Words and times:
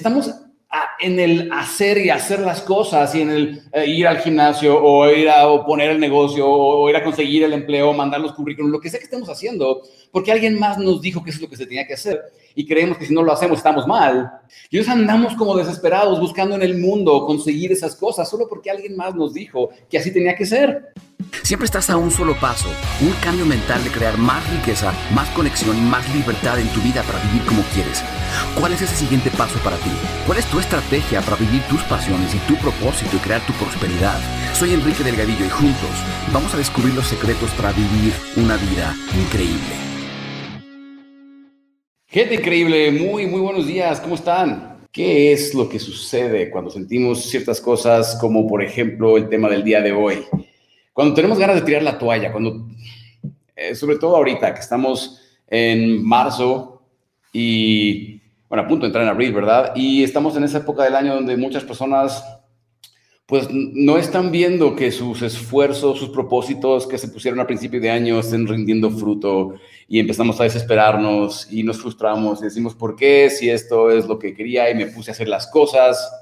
estamos 0.00 0.34
en 1.00 1.18
el 1.18 1.50
hacer 1.52 1.98
y 1.98 2.10
hacer 2.10 2.40
las 2.40 2.60
cosas 2.60 3.14
y 3.14 3.22
en 3.22 3.30
el 3.30 3.62
eh, 3.72 3.86
ir 3.86 4.06
al 4.06 4.18
gimnasio 4.18 4.82
o 4.82 5.08
ir 5.10 5.28
a 5.28 5.46
poner 5.64 5.90
el 5.90 6.00
negocio 6.00 6.48
o, 6.48 6.88
ir 6.88 6.96
a 6.96 7.04
conseguir 7.04 7.42
el 7.44 7.52
empleo, 7.52 7.92
mandar 7.92 8.20
los 8.20 8.32
currículums, 8.32 8.72
lo 8.72 8.80
que 8.80 8.90
sea 8.90 8.98
que 8.98 9.04
estemos 9.04 9.28
haciendo, 9.28 9.82
porque 10.10 10.32
alguien 10.32 10.58
más 10.58 10.78
nos 10.78 11.00
dijo 11.00 11.22
que 11.22 11.30
es 11.30 11.40
lo 11.40 11.48
que 11.48 11.56
se 11.56 11.66
tenía 11.66 11.86
que 11.86 11.94
hacer 11.94 12.20
y 12.54 12.66
creemos 12.66 12.98
que 12.98 13.06
si 13.06 13.14
no 13.14 13.22
lo 13.22 13.32
hacemos 13.32 13.58
estamos 13.58 13.86
mal. 13.86 14.30
Y 14.70 14.78
nos 14.78 14.88
andamos 14.88 15.34
como 15.34 15.56
desesperados 15.56 16.20
buscando 16.20 16.54
en 16.56 16.62
el 16.62 16.78
mundo 16.78 17.24
conseguir 17.26 17.72
esas 17.72 17.94
cosas 17.96 18.28
solo 18.28 18.48
porque 18.48 18.70
alguien 18.70 18.96
más 18.96 19.14
nos 19.14 19.34
dijo 19.34 19.70
que 19.88 19.98
así 19.98 20.12
tenía 20.12 20.34
que 20.36 20.46
ser. 20.46 20.92
Siempre 21.42 21.66
estás 21.66 21.90
a 21.90 21.96
un 21.96 22.10
solo 22.10 22.34
paso, 22.40 22.68
un 23.00 23.12
cambio 23.22 23.46
mental 23.46 23.82
de 23.84 23.90
crear 23.90 24.16
más 24.18 24.42
riqueza, 24.50 24.92
más 25.14 25.28
conexión 25.30 25.76
y 25.76 25.80
más 25.80 26.12
libertad 26.14 26.58
en 26.58 26.68
tu 26.68 26.80
vida 26.80 27.02
para 27.02 27.22
vivir 27.24 27.44
como 27.46 27.62
quieres. 27.74 28.02
¿Cuál 28.58 28.72
es 28.72 28.82
ese 28.82 28.96
siguiente 28.96 29.30
paso 29.30 29.58
para 29.62 29.76
ti? 29.76 29.90
¿Cuál 30.26 30.38
es 30.38 30.46
tu 30.46 30.58
estrategia 30.58 30.89
para 30.90 31.36
vivir 31.36 31.62
tus 31.68 31.80
pasiones 31.84 32.34
y 32.34 32.38
tu 32.48 32.56
propósito 32.56 33.16
y 33.16 33.20
crear 33.20 33.40
tu 33.46 33.52
prosperidad? 33.52 34.18
Soy 34.54 34.72
Enrique 34.72 35.04
Delgadillo 35.04 35.46
y 35.46 35.48
juntos 35.48 35.90
vamos 36.32 36.52
a 36.52 36.56
descubrir 36.56 36.92
los 36.94 37.06
secretos 37.06 37.48
para 37.52 37.70
vivir 37.70 38.12
una 38.36 38.56
vida 38.56 38.92
increíble. 39.16 39.70
Gente 42.08 42.34
increíble, 42.34 42.90
muy, 42.90 43.28
muy 43.28 43.40
buenos 43.40 43.68
días, 43.68 44.00
¿cómo 44.00 44.16
están? 44.16 44.80
¿Qué 44.90 45.30
es 45.30 45.54
lo 45.54 45.68
que 45.68 45.78
sucede 45.78 46.50
cuando 46.50 46.72
sentimos 46.72 47.22
ciertas 47.22 47.60
cosas 47.60 48.18
como 48.20 48.48
por 48.48 48.60
ejemplo 48.60 49.16
el 49.16 49.28
tema 49.28 49.48
del 49.48 49.62
día 49.62 49.80
de 49.80 49.92
hoy? 49.92 50.24
Cuando 50.92 51.14
tenemos 51.14 51.38
ganas 51.38 51.54
de 51.54 51.62
tirar 51.62 51.84
la 51.84 51.98
toalla, 51.98 52.32
cuando, 52.32 52.66
eh, 53.54 53.76
sobre 53.76 53.96
todo 53.96 54.16
ahorita 54.16 54.52
que 54.54 54.60
estamos 54.60 55.20
en 55.46 56.04
marzo 56.04 56.82
y, 57.32 58.19
bueno, 58.50 58.64
a 58.64 58.68
punto 58.68 58.82
de 58.82 58.88
entrar 58.88 59.04
en 59.04 59.10
abril, 59.10 59.32
¿verdad? 59.32 59.72
Y 59.76 60.02
estamos 60.02 60.36
en 60.36 60.42
esa 60.42 60.58
época 60.58 60.82
del 60.82 60.96
año 60.96 61.14
donde 61.14 61.36
muchas 61.36 61.62
personas, 61.62 62.24
pues, 63.24 63.46
no 63.52 63.96
están 63.96 64.32
viendo 64.32 64.74
que 64.74 64.90
sus 64.90 65.22
esfuerzos, 65.22 66.00
sus 66.00 66.08
propósitos 66.08 66.88
que 66.88 66.98
se 66.98 67.06
pusieron 67.06 67.38
al 67.38 67.46
principio 67.46 67.80
de 67.80 67.90
año 67.90 68.18
estén 68.18 68.48
rindiendo 68.48 68.90
fruto 68.90 69.54
y 69.86 70.00
empezamos 70.00 70.40
a 70.40 70.44
desesperarnos 70.44 71.46
y 71.52 71.62
nos 71.62 71.80
frustramos 71.80 72.40
y 72.40 72.46
decimos, 72.46 72.74
¿por 72.74 72.96
qué? 72.96 73.30
Si 73.30 73.48
esto 73.48 73.88
es 73.92 74.06
lo 74.06 74.18
que 74.18 74.34
quería 74.34 74.68
y 74.68 74.74
me 74.74 74.86
puse 74.86 75.12
a 75.12 75.14
hacer 75.14 75.28
las 75.28 75.46
cosas, 75.46 76.12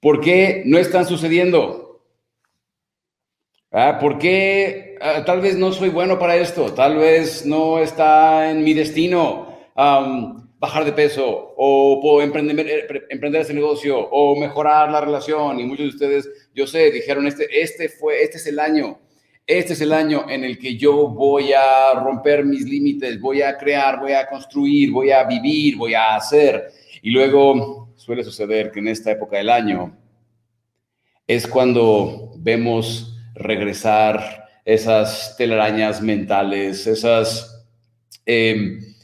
¿por 0.00 0.20
qué 0.20 0.64
no 0.66 0.76
están 0.76 1.06
sucediendo? 1.06 2.02
Ah, 3.70 3.98
¿Por 4.00 4.18
qué 4.18 4.96
ah, 5.00 5.24
tal 5.24 5.40
vez 5.40 5.56
no 5.56 5.70
soy 5.70 5.90
bueno 5.90 6.18
para 6.18 6.34
esto? 6.34 6.72
Tal 6.72 6.96
vez 6.96 7.46
no 7.46 7.78
está 7.78 8.50
en 8.50 8.64
mi 8.64 8.74
destino 8.74 9.46
bajar 10.66 10.84
de 10.84 10.92
peso 10.92 11.54
o, 11.56 12.20
emprender, 12.20 12.66
eh, 12.68 13.06
emprender 13.10 13.42
ese 13.42 13.54
negocio 13.54 13.98
o 13.98 14.36
mejorar 14.36 14.90
la 14.90 15.00
relación. 15.00 15.60
Y 15.60 15.64
muchos 15.64 15.86
de 15.86 15.90
ustedes, 15.90 16.30
yo 16.54 16.66
sé, 16.66 16.90
dijeron, 16.90 17.26
este, 17.26 17.46
este, 17.60 17.88
fue, 17.88 18.22
este 18.22 18.38
es 18.38 18.46
el 18.46 18.58
año. 18.58 18.98
Este 19.46 19.74
es 19.74 19.80
el 19.80 19.92
año 19.92 20.28
en 20.28 20.42
el 20.42 20.58
que 20.58 20.76
yo 20.76 21.08
voy 21.08 21.52
a 21.52 21.94
romper 21.94 22.44
mis 22.44 22.64
límites, 22.64 23.20
voy 23.20 23.42
a 23.42 23.56
crear, 23.56 24.00
voy 24.00 24.12
a 24.12 24.26
construir, 24.26 24.90
voy 24.90 25.12
a 25.12 25.22
vivir, 25.22 25.76
voy 25.76 25.94
a 25.94 26.16
hacer. 26.16 26.68
Y 27.00 27.10
luego 27.10 27.94
suele 27.94 28.24
suceder 28.24 28.72
que 28.72 28.80
en 28.80 28.88
esta 28.88 29.12
época 29.12 29.36
del 29.36 29.50
año 29.50 29.96
es 31.28 31.46
cuando 31.46 32.32
vemos 32.38 33.16
regresar 33.34 34.46
esas 34.64 35.36
telarañas 35.36 36.02
mentales, 36.02 36.88
esas, 36.88 37.64
em, 38.24 38.95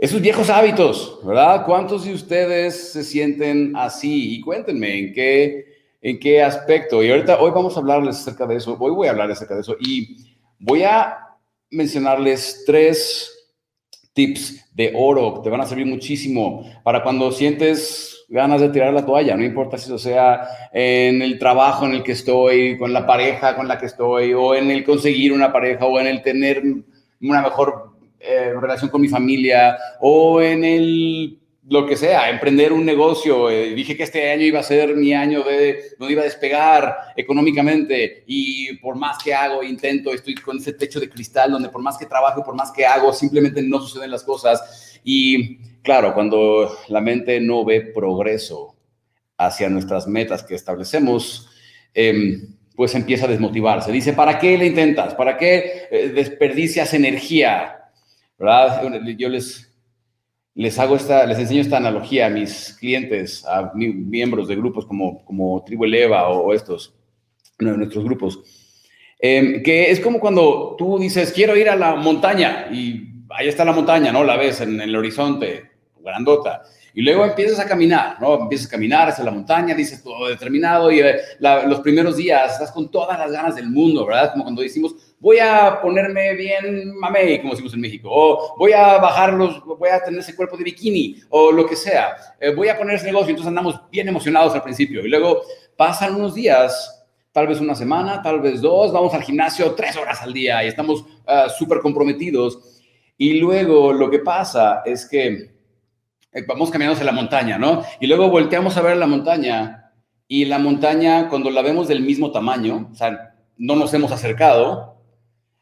esos 0.00 0.22
viejos 0.22 0.48
hábitos, 0.48 1.18
¿verdad? 1.22 1.66
¿Cuántos 1.66 2.06
de 2.06 2.14
ustedes 2.14 2.92
se 2.92 3.04
sienten 3.04 3.76
así? 3.76 4.34
Y 4.34 4.40
cuéntenme 4.40 4.98
en 4.98 5.12
qué, 5.12 5.66
en 6.00 6.18
qué 6.18 6.42
aspecto. 6.42 7.02
Y 7.04 7.10
ahorita, 7.10 7.38
hoy 7.38 7.50
vamos 7.50 7.76
a 7.76 7.80
hablarles 7.80 8.16
acerca 8.16 8.46
de 8.46 8.56
eso, 8.56 8.78
hoy 8.80 8.92
voy 8.92 9.08
a 9.08 9.10
hablar 9.10 9.30
acerca 9.30 9.54
de 9.54 9.60
eso 9.60 9.76
y 9.78 10.16
voy 10.58 10.84
a 10.84 11.18
mencionarles 11.70 12.64
tres 12.64 13.30
tips 14.14 14.74
de 14.74 14.90
oro 14.96 15.34
que 15.34 15.40
te 15.42 15.50
van 15.50 15.60
a 15.60 15.66
servir 15.66 15.84
muchísimo 15.86 16.64
para 16.82 17.02
cuando 17.02 17.30
sientes 17.30 18.24
ganas 18.30 18.62
de 18.62 18.70
tirar 18.70 18.94
la 18.94 19.04
toalla, 19.04 19.36
no 19.36 19.44
importa 19.44 19.76
si 19.76 19.84
eso 19.84 19.98
sea 19.98 20.48
en 20.72 21.20
el 21.20 21.38
trabajo 21.38 21.84
en 21.84 21.92
el 21.92 22.02
que 22.02 22.12
estoy, 22.12 22.78
con 22.78 22.94
la 22.94 23.06
pareja 23.06 23.54
con 23.54 23.68
la 23.68 23.76
que 23.76 23.86
estoy, 23.86 24.32
o 24.32 24.54
en 24.54 24.70
el 24.70 24.82
conseguir 24.82 25.32
una 25.32 25.52
pareja, 25.52 25.84
o 25.84 26.00
en 26.00 26.06
el 26.06 26.22
tener 26.22 26.62
una 27.20 27.42
mejor 27.42 27.89
eh, 28.20 28.52
relación 28.60 28.90
con 28.90 29.00
mi 29.00 29.08
familia, 29.08 29.76
o 30.00 30.40
en 30.40 30.64
el 30.64 31.40
lo 31.70 31.86
que 31.86 31.96
sea, 31.96 32.28
emprender 32.28 32.72
un 32.72 32.84
negocio. 32.84 33.48
Eh, 33.48 33.74
dije 33.74 33.96
que 33.96 34.02
este 34.02 34.30
año 34.32 34.42
iba 34.42 34.58
a 34.58 34.64
ser 34.64 34.96
mi 34.96 35.14
año 35.14 35.44
de 35.44 35.94
donde 35.98 36.12
iba 36.12 36.22
a 36.22 36.24
despegar 36.24 36.96
económicamente 37.16 38.24
y 38.26 38.76
por 38.78 38.96
más 38.96 39.18
que 39.22 39.32
hago, 39.32 39.62
intento, 39.62 40.12
estoy 40.12 40.34
con 40.34 40.56
ese 40.56 40.72
techo 40.72 40.98
de 40.98 41.08
cristal 41.08 41.52
donde 41.52 41.68
por 41.68 41.80
más 41.80 41.96
que 41.96 42.06
trabajo, 42.06 42.42
por 42.42 42.56
más 42.56 42.72
que 42.72 42.84
hago, 42.84 43.12
simplemente 43.12 43.62
no 43.62 43.78
suceden 43.78 44.10
las 44.10 44.24
cosas. 44.24 44.98
Y 45.04 45.58
claro, 45.82 46.12
cuando 46.12 46.76
la 46.88 47.00
mente 47.00 47.40
no 47.40 47.64
ve 47.64 47.82
progreso 47.82 48.74
hacia 49.38 49.68
nuestras 49.68 50.08
metas 50.08 50.42
que 50.42 50.56
establecemos, 50.56 51.48
em, 51.94 52.56
pues 52.74 52.96
empieza 52.96 53.26
a 53.26 53.28
desmotivarse. 53.28 53.92
Dice, 53.92 54.12
¿para 54.12 54.40
qué 54.40 54.58
le 54.58 54.66
intentas? 54.66 55.14
¿Para 55.14 55.36
qué 55.38 55.86
eh, 55.90 56.08
desperdicias 56.08 56.94
energía? 56.94 57.79
¿Verdad? 58.40 58.82
Yo 59.18 59.28
les, 59.28 59.70
les 60.54 60.78
hago 60.78 60.96
esta, 60.96 61.26
les 61.26 61.38
enseño 61.38 61.60
esta 61.60 61.76
analogía 61.76 62.26
a 62.26 62.30
mis 62.30 62.74
clientes, 62.80 63.44
a 63.44 63.70
miembros 63.74 64.48
de 64.48 64.56
grupos 64.56 64.86
como, 64.86 65.22
como 65.26 65.62
Tribu 65.62 65.84
Eleva 65.84 66.26
o, 66.30 66.54
estos, 66.54 66.94
nuestros 67.58 68.02
grupos, 68.02 68.40
em, 69.18 69.62
que 69.62 69.90
es 69.90 70.00
como 70.00 70.18
cuando 70.18 70.74
tú 70.78 70.98
dices, 70.98 71.32
quiero 71.32 71.54
ir 71.54 71.68
a 71.68 71.76
la 71.76 71.96
montaña 71.96 72.68
y 72.72 73.10
ahí 73.28 73.46
está 73.46 73.62
la 73.62 73.72
montaña, 73.72 74.10
¿no? 74.10 74.24
La 74.24 74.38
ves 74.38 74.62
en 74.62 74.80
el 74.80 74.96
horizonte 74.96 75.72
grandota. 76.02 76.62
Y 76.94 77.02
luego 77.02 77.26
empiezas 77.26 77.60
a 77.60 77.68
caminar, 77.68 78.16
¿no? 78.22 78.40
Empiezas 78.40 78.68
a 78.68 78.70
caminar 78.70 79.10
hacia 79.10 79.22
la 79.22 79.32
montaña, 79.32 79.74
dices 79.74 80.02
todo 80.02 80.28
determinado 80.28 80.90
y 80.90 81.00
eh, 81.00 81.20
los 81.38 81.80
primeros 81.80 82.16
días 82.16 82.54
estás 82.54 82.72
con 82.72 82.90
todas 82.90 83.18
las 83.18 83.30
ganas 83.30 83.54
del 83.54 83.68
mundo, 83.68 84.06
¿verdad? 84.06 84.32
Como 84.32 84.44
cuando 84.44 84.62
decimos, 84.62 84.94
voy 85.20 85.38
a 85.38 85.80
ponerme 85.80 86.34
bien 86.34 86.96
mamey, 86.98 87.40
como 87.40 87.52
decimos 87.52 87.74
en 87.74 87.80
México, 87.82 88.08
o 88.10 88.56
voy 88.58 88.72
a 88.72 88.98
bajar 88.98 89.34
los, 89.34 89.62
voy 89.64 89.90
a 89.90 90.02
tener 90.02 90.20
ese 90.20 90.34
cuerpo 90.34 90.56
de 90.56 90.64
bikini, 90.64 91.16
o 91.28 91.52
lo 91.52 91.66
que 91.66 91.76
sea, 91.76 92.16
eh, 92.40 92.54
voy 92.54 92.68
a 92.68 92.78
poner 92.78 92.96
ese 92.96 93.06
negocio, 93.06 93.30
entonces 93.30 93.48
andamos 93.48 93.78
bien 93.90 94.08
emocionados 94.08 94.54
al 94.54 94.62
principio. 94.62 95.04
Y 95.04 95.08
luego 95.08 95.42
pasan 95.76 96.14
unos 96.14 96.34
días, 96.34 97.06
tal 97.32 97.46
vez 97.46 97.60
una 97.60 97.74
semana, 97.74 98.22
tal 98.22 98.40
vez 98.40 98.60
dos, 98.60 98.92
vamos 98.92 99.12
al 99.14 99.22
gimnasio 99.22 99.74
tres 99.74 99.96
horas 99.96 100.22
al 100.22 100.32
día 100.32 100.64
y 100.64 100.68
estamos 100.68 101.02
uh, 101.02 101.48
súper 101.56 101.80
comprometidos. 101.80 102.80
Y 103.18 103.34
luego 103.34 103.92
lo 103.92 104.10
que 104.10 104.20
pasa 104.20 104.82
es 104.86 105.06
que 105.06 105.50
eh, 106.32 106.44
vamos 106.46 106.70
caminando 106.70 106.94
hacia 106.94 107.04
la 107.04 107.12
montaña, 107.12 107.58
¿no? 107.58 107.84
Y 108.00 108.06
luego 108.06 108.30
volteamos 108.30 108.76
a 108.78 108.82
ver 108.82 108.96
la 108.96 109.06
montaña 109.06 109.92
y 110.26 110.46
la 110.46 110.58
montaña, 110.58 111.28
cuando 111.28 111.50
la 111.50 111.60
vemos 111.60 111.88
del 111.88 112.00
mismo 112.00 112.30
tamaño, 112.30 112.88
o 112.92 112.94
sea, 112.94 113.34
no 113.58 113.76
nos 113.76 113.92
hemos 113.92 114.12
acercado, 114.12 114.99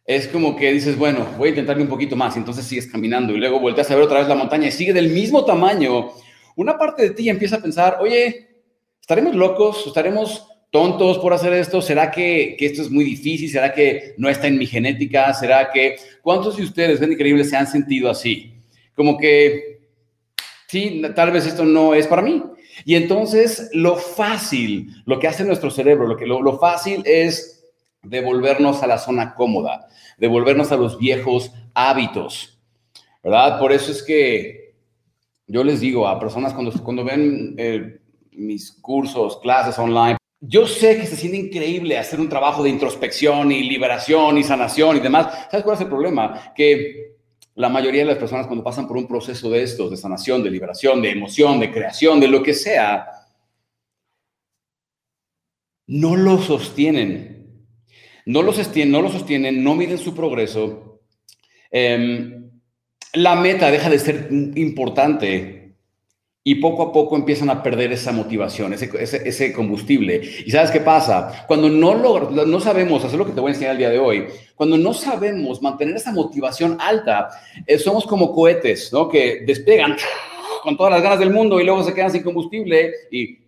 es 0.08 0.26
como 0.26 0.56
que 0.56 0.72
dices, 0.72 0.96
bueno, 0.96 1.26
voy 1.36 1.48
a 1.48 1.50
intentarle 1.50 1.82
un 1.82 1.88
poquito 1.91 2.16
más, 2.16 2.34
y 2.34 2.38
entonces 2.38 2.64
sigues 2.64 2.86
caminando 2.86 3.34
y 3.34 3.36
luego 3.36 3.60
volteas 3.60 3.91
a 3.91 3.94
ver 3.94 4.04
otra 4.04 4.20
vez 4.20 4.26
la 4.26 4.34
montaña 4.34 4.69
y 4.69 4.72
sigue 4.72 4.94
del 4.94 5.10
mismo 5.10 5.44
tamaño. 5.44 6.12
Una 6.56 6.78
parte 6.78 7.02
de 7.02 7.10
ti 7.10 7.28
empieza 7.28 7.56
a 7.56 7.60
pensar, 7.60 7.98
oye, 8.00 8.48
¿estaremos 9.02 9.36
locos? 9.36 9.86
¿Estaremos 9.86 10.48
tontos 10.70 11.19
por 11.19 11.34
hacer 11.34 11.52
esto? 11.52 11.82
¿Será 11.82 12.10
que, 12.10 12.56
que, 12.58 12.64
esto 12.64 12.80
es 12.80 12.91
muy 12.91 13.04
difícil? 13.04 13.50
¿Será 13.50 13.74
que 13.74 14.14
no 14.16 14.30
está 14.30 14.46
en 14.46 14.56
mi 14.56 14.66
genética? 14.66 15.34
¿Será 15.34 15.70
que... 15.70 15.96
¿Cuántos 16.22 16.56
de 16.56 16.62
ustedes, 16.62 16.98
ven 16.98 17.12
increíble, 17.12 17.44
se 17.44 17.56
han 17.56 17.66
sentido 17.66 18.08
así? 18.10 18.54
Como 18.96 19.19
que 19.19 19.78
sí, 20.69 21.02
tal 21.14 21.32
vez 21.32 21.44
esto 21.46 21.66
no 21.66 21.94
es 21.94 22.06
para 22.06 22.22
mí. 22.22 22.42
Y 22.86 22.94
entonces 22.94 23.69
lo 23.75 23.96
fácil, 23.96 24.88
lo 25.05 25.19
que 25.19 25.28
hace 25.28 25.44
nuestro 25.44 25.70
cerebro, 25.70 26.06
lo, 26.06 26.16
que, 26.16 26.26
lo, 26.26 26.58
fácil 26.58 27.02
es 27.05 27.57
devolvernos 28.08 28.82
a 28.82 28.87
la 28.87 28.99
zona 28.99 29.34
cómoda, 29.34 29.88
devolvernos 30.19 30.72
a 30.72 30.76
los 30.76 30.99
viejos 30.99 31.52
hábitos, 31.75 32.58
¿verdad? 33.22 33.58
Por 33.58 33.72
eso 33.72 33.93
es 33.93 34.02
que 34.02 34.75
yo 35.46 35.64
les 35.64 35.81
digo 35.81 36.06
a 36.06 36.20
personas 36.20 36.52
cuando, 36.52 36.72
cuando 36.82 37.05
ven 37.05 37.55
eh, 37.58 38.00
mis 38.32 38.72
cursos, 38.72 39.38
clases 39.38 39.78
online, 39.78 40.19
yo 40.40 40.66
sé 40.66 41.00
que 41.00 41.06
se 41.06 41.16
siente 41.16 41.38
increíble 41.38 41.99
hacer 41.99 42.20
un 42.20 42.28
trabajo 42.28 42.62
de 42.62 42.70
introspección 42.70 43.50
y 43.50 43.64
liberación 43.64 44.38
y 44.38 44.44
sanación 44.44 44.96
y 44.96 45.00
demás. 45.00 45.49
¿Sabes 45.50 45.64
cuál 45.64 45.75
es 45.75 45.82
el 45.82 45.88
problema? 45.88 46.52
Que 46.55 47.16
la 47.56 47.69
mayoría 47.69 48.02
de 48.02 48.06
las 48.08 48.19
personas 48.19 48.46
cuando 48.46 48.62
pasan 48.62 48.87
por 48.87 48.96
un 48.96 49.08
proceso 49.08 49.50
de 49.50 49.64
estos, 49.64 49.90
de 49.90 49.96
sanación, 49.96 50.44
de 50.44 50.50
liberación, 50.50 51.02
de 51.02 51.10
emoción, 51.10 51.58
de 51.58 51.72
creación, 51.72 52.20
de 52.20 52.28
lo 52.28 52.40
que 52.40 52.55
sea, 52.55 53.08
no 55.88 56.14
lo 56.14 56.38
sostienen. 56.38 57.38
No 58.28 58.42
lo 58.42 58.52
sostienen, 58.52 58.92
no, 58.92 59.70
lo 59.70 59.75
miden 59.75 59.96
su 59.96 60.14
progreso. 60.14 61.00
Em, 61.70 62.50
la 63.14 63.34
meta 63.34 63.70
deja 63.70 63.88
de 63.88 63.98
ser 63.98 64.28
importante 64.30 65.78
y 66.44 66.56
poco 66.56 66.82
a 66.82 66.92
poco 66.92 67.16
empiezan 67.16 67.48
a 67.48 67.62
perder 67.62 67.90
esa 67.90 68.12
motivación, 68.12 68.75
ese, 68.75 69.52
combustible. 69.54 70.20
¿Y 70.44 70.50
sabes 70.50 70.70
qué 70.70 70.80
pasa? 70.80 71.46
Cuando 71.46 71.70
no, 71.70 71.94
no 72.28 72.60
sabemos 72.60 73.02
hacer 73.02 73.19
lo 73.19 73.25
que 73.25 73.32
te 73.32 73.40
voy 73.40 73.48
a 73.48 73.54
enseñar 73.54 73.72
el 73.72 73.78
día 73.78 73.88
de 73.88 73.98
hoy, 73.98 74.26
cuando 74.54 74.76
no 74.76 74.92
sabemos 74.92 75.62
mantener 75.62 75.96
esa 75.96 76.12
motivación 76.12 76.76
alta, 76.78 77.31
eh, 77.66 77.78
somos 77.78 78.06
como 78.06 78.34
cohetes, 78.34 78.92
¿no? 78.92 79.08
Que 79.08 79.42
despegan 79.46 79.96
con 80.62 80.76
todas 80.76 80.92
las 80.92 81.02
ganas 81.02 81.19
del 81.19 81.31
mundo 81.31 81.58
y 81.58 81.64
luego 81.64 81.82
se 81.82 81.94
quedan 81.94 82.12
sin 82.12 82.22
combustible 82.22 82.92
y 83.10 83.38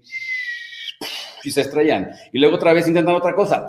se 1.50 1.60
estrellan. 1.60 2.12
Y 2.32 2.38
luego 2.38 2.56
otra 2.56 2.72
vez 2.72 2.88
intentan 2.88 3.14
otra 3.14 3.34
cosa. 3.34 3.66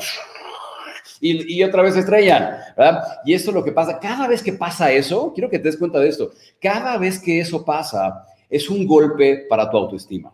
Y, 1.21 1.59
y, 1.59 1.63
otra 1.63 1.83
vez 1.83 1.95
estrellan, 1.95 2.57
¿verdad? 2.75 3.03
Y 3.23 3.33
eso 3.33 3.51
es 3.51 3.55
lo 3.55 3.63
que 3.63 3.71
pasa. 3.71 3.99
Cada 3.99 4.27
vez 4.27 4.41
que 4.41 4.53
pasa 4.53 4.91
eso, 4.91 5.31
quiero 5.33 5.49
que 5.49 5.59
te 5.59 5.69
des 5.69 5.77
cuenta 5.77 5.99
de 5.99 6.09
esto, 6.09 6.31
cada 6.59 6.97
vez 6.97 7.19
que 7.19 7.39
eso 7.39 7.63
pasa, 7.63 8.25
es 8.49 8.69
un 8.69 8.85
golpe 8.85 9.45
para 9.47 9.69
tu 9.69 9.77
autoestima. 9.77 10.33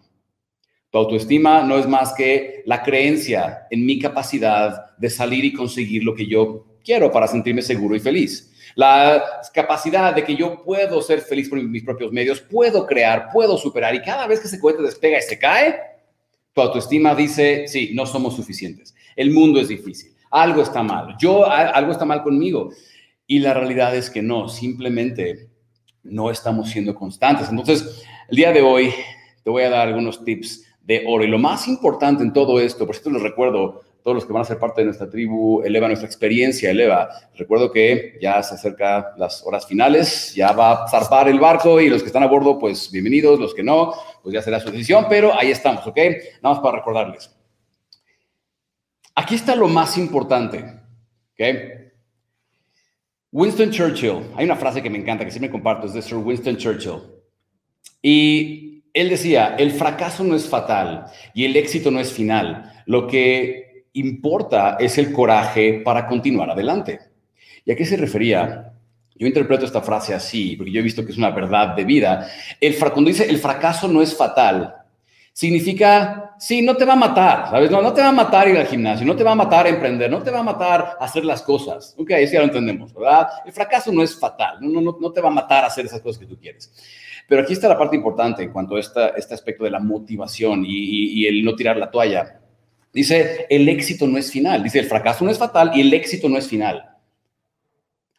Tu 0.90 0.98
autoestima 0.98 1.64
no 1.64 1.78
es 1.78 1.88
más 1.88 2.14
que 2.14 2.64
la 2.66 2.82
creencia 2.82 3.68
en 3.70 3.86
mi 3.86 4.00
capacidad 4.00 4.96
de 4.98 5.10
salir 5.10 5.44
y 5.44 5.54
conseguir 5.54 6.04
lo 6.04 6.16
que 6.16 6.26
yo 6.26 6.66
quiero 6.84 7.12
para 7.12 7.28
sentirme 7.28 7.62
seguro 7.62 7.96
y 7.96 8.00
feliz. 8.00 8.54
La 8.76 9.24
capacidad 9.54 10.16
de 10.16 10.24
que 10.24 10.36
yo 10.36 10.64
puedo 10.64 11.02
ser 11.02 11.22
feliz 11.22 11.50
por 11.50 11.62
mis 11.62 11.84
propios 11.84 12.12
medios, 12.12 12.40
puedo 12.40 12.86
crear, 12.86 13.30
puedo 13.34 13.58
superar. 13.58 13.94
Y 13.96 14.02
cada 14.02 14.28
vez 14.28 14.40
que 14.40 14.48
ese 14.48 14.60
cohete 14.60 14.82
despega 14.82 15.20
y 15.20 15.22
se 15.24 15.38
cae, 15.38 15.76
tu 16.54 16.62
autoestima 16.62 17.14
dice, 17.14 17.68
sí, 17.68 17.92
no 17.94 18.06
somos 18.06 18.36
suficientes. 18.36 18.96
El 19.16 19.32
mundo 19.32 19.60
es 19.60 19.68
difícil. 19.68 20.14
Algo 20.32 20.62
está 20.62 20.84
mal. 20.84 21.16
Yo, 21.20 21.46
algo 21.50 21.92
está 21.92 22.06
mal 22.06 22.24
conmigo. 22.24 22.70
Y 23.26 23.40
la 23.40 23.54
realidad 23.54 23.96
es 23.96 24.10
que 24.10 24.22
no, 24.22 24.48
simplemente 24.48 25.50
no 26.04 26.32
estamos 26.32 26.70
siendo 26.70 26.96
constantes. 26.96 27.50
Entonces, 27.50 28.04
el 28.30 28.38
día 28.38 28.52
de 28.52 28.62
hoy 28.62 28.94
te 29.44 29.50
voy 29.50 29.64
a 29.64 29.70
dar 29.70 29.88
algunos 29.88 30.24
tips 30.24 30.66
de 30.82 31.04
oro. 31.08 31.24
Y 31.24 31.28
lo 31.28 31.38
más 31.38 31.68
importante 31.68 32.24
en 32.24 32.34
todo 32.34 32.60
esto, 32.60 32.86
por 32.86 32.96
cierto 32.96 33.12
les 33.12 33.22
recuerdo, 33.22 33.82
todos 34.08 34.16
los 34.16 34.26
que 34.26 34.32
van 34.32 34.44
a 34.44 34.46
ser 34.46 34.58
parte 34.58 34.80
de 34.80 34.86
nuestra 34.86 35.10
tribu, 35.10 35.62
eleva 35.64 35.88
nuestra 35.88 36.08
experiencia, 36.08 36.72
eleva. 36.72 37.10
Recuerdo 37.36 37.70
que 37.70 38.18
ya 38.22 38.42
se 38.42 38.56
acerca 38.56 39.14
las 39.18 39.46
horas 39.46 39.68
finales, 39.68 40.34
ya 40.34 40.54
va 40.54 40.86
a 40.86 40.88
zarpar 40.88 41.28
el 41.28 41.42
barco 41.42 41.82
y 41.82 41.90
los 41.90 42.02
que 42.02 42.08
están 42.08 42.24
a 42.24 42.28
bordo, 42.28 42.58
pues 42.58 42.90
bienvenidos, 42.90 43.38
los 43.38 43.54
que 43.54 43.64
no, 43.64 43.94
pues 44.24 44.34
ya 44.34 44.42
será 44.42 44.62
su 44.62 44.72
decisión, 44.72 45.08
pero 45.10 45.38
ahí 45.38 45.52
estamos, 45.52 45.86
¿ok? 45.86 45.98
Nada 46.42 46.56
más 46.56 46.60
para 46.60 46.78
recordarles. 46.78 47.37
Aquí 49.20 49.34
está 49.34 49.56
lo 49.56 49.68
más 49.68 49.98
importante, 49.98 50.64
¿ok? 51.34 51.42
Winston 53.32 53.72
Churchill, 53.72 54.20
hay 54.36 54.46
una 54.46 54.56
frase 54.56 54.84
que 54.84 54.92
me 54.92 55.00
encanta, 55.00 55.26
que 55.26 55.32
siempre 55.32 55.50
comparto, 55.50 55.88
es 55.88 55.94
de 55.94 56.04
Sir 56.04 56.20
Winston 56.20 56.56
Churchill. 56.56 57.02
Y 58.00 58.84
él 58.94 59.10
decía, 59.10 59.56
el 59.58 59.72
fracaso 59.72 60.24
no 60.24 60.36
es 60.36 60.48
fatal 60.48 61.06
y 61.34 61.46
el 61.46 61.56
éxito 61.56 61.90
no 61.90 62.00
es 62.00 62.14
final. 62.14 62.84
Lo 62.86 63.08
que 63.08 63.86
importa 63.94 64.78
es 64.80 65.00
el 65.00 65.12
coraje 65.12 65.82
para 65.84 66.06
continuar 66.06 66.52
adelante. 66.52 67.00
¿Y 67.66 67.72
a 67.72 67.76
qué 67.76 67.86
se 67.86 67.98
refería? 67.98 68.72
Yo 69.16 69.26
interpreto 69.26 69.66
esta 69.66 69.82
frase 69.82 70.14
así, 70.14 70.56
porque 70.56 70.72
yo 70.72 70.80
he 70.80 70.84
visto 70.84 71.04
que 71.04 71.12
es 71.12 71.18
una 71.18 71.32
verdad 71.32 71.76
de 71.76 71.86
vida. 71.86 72.30
Cuando 72.94 73.10
dice 73.10 73.28
el 73.28 73.40
fracaso 73.40 73.88
no 73.88 74.04
es 74.04 74.16
fatal, 74.16 74.76
significa, 75.38 76.34
sí, 76.40 76.64
no 76.64 76.76
te 76.76 76.84
va 76.84 76.94
a 76.94 76.96
matar, 76.96 77.52
¿sabes? 77.52 77.70
No, 77.70 77.80
no 77.80 77.94
te 77.94 78.02
va 78.02 78.08
a 78.08 78.12
matar 78.12 78.48
ir 78.48 78.58
al 78.58 78.66
gimnasio, 78.66 79.06
no 79.06 79.16
te 79.16 79.24
va 79.24 79.34
a 79.34 79.36
matar 79.36 79.68
emprender, 79.68 80.10
no 80.10 80.24
te 80.24 80.32
va 80.32 80.40
a 80.40 80.44
matar 80.44 80.98
hacer 81.00 81.24
las 81.24 81.44
cosas. 81.44 81.94
Ok, 81.96 82.10
eso 82.10 82.34
ya 82.34 82.40
lo 82.40 82.46
entendemos, 82.46 82.92
¿verdad? 82.92 83.28
El 83.46 83.52
fracaso 83.52 83.92
no 83.92 84.02
es 84.02 84.20
fatal, 84.20 84.58
no, 84.62 84.82
no, 84.82 84.98
no 85.00 85.12
te 85.12 85.22
va 85.22 85.28
a 85.28 85.32
matar 85.32 85.64
hacer 85.64 85.86
esas 85.86 86.02
cosas 86.02 86.18
que 86.18 86.26
tú 86.26 86.40
quieres. 86.40 86.74
Pero 87.28 87.44
aquí 87.44 87.54
está 87.54 87.68
la 87.68 87.78
parte 87.78 87.96
importante 87.96 88.42
en 88.42 88.52
cuanto 88.52 88.78
a 88.78 88.80
esta, 88.80 89.10
este 89.10 89.36
aspecto 89.36 89.64
de 89.64 89.70
la 89.70 89.80
motivación 89.80 90.66
y, 90.66 91.22
y 91.22 91.28
el 91.28 91.46
no 91.46 91.54
tirar 91.54 91.78
la 91.78 91.92
toalla. 91.92 92.42
Dice, 92.92 93.46
el 93.48 93.70
éxito 93.70 94.08
no 94.08 94.18
es 94.18 94.32
final. 94.32 94.64
Dice, 94.64 94.80
el 94.80 94.86
fracaso 94.86 95.24
no 95.24 95.30
es 95.30 95.38
fatal 95.38 95.70
y 95.76 95.82
el 95.82 95.94
éxito 95.94 96.28
no 96.30 96.40
es 96.40 96.48
final. 96.48 96.84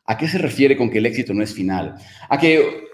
¿A 0.05 0.17
qué 0.17 0.29
se 0.29 0.39
refiere 0.39 0.77
con 0.77 0.89
que 0.89 0.99
el 0.99 1.07
éxito 1.07 1.35
no 1.35 1.43
es 1.43 1.53
final? 1.53 1.97
A 2.29 2.39
que 2.39 2.87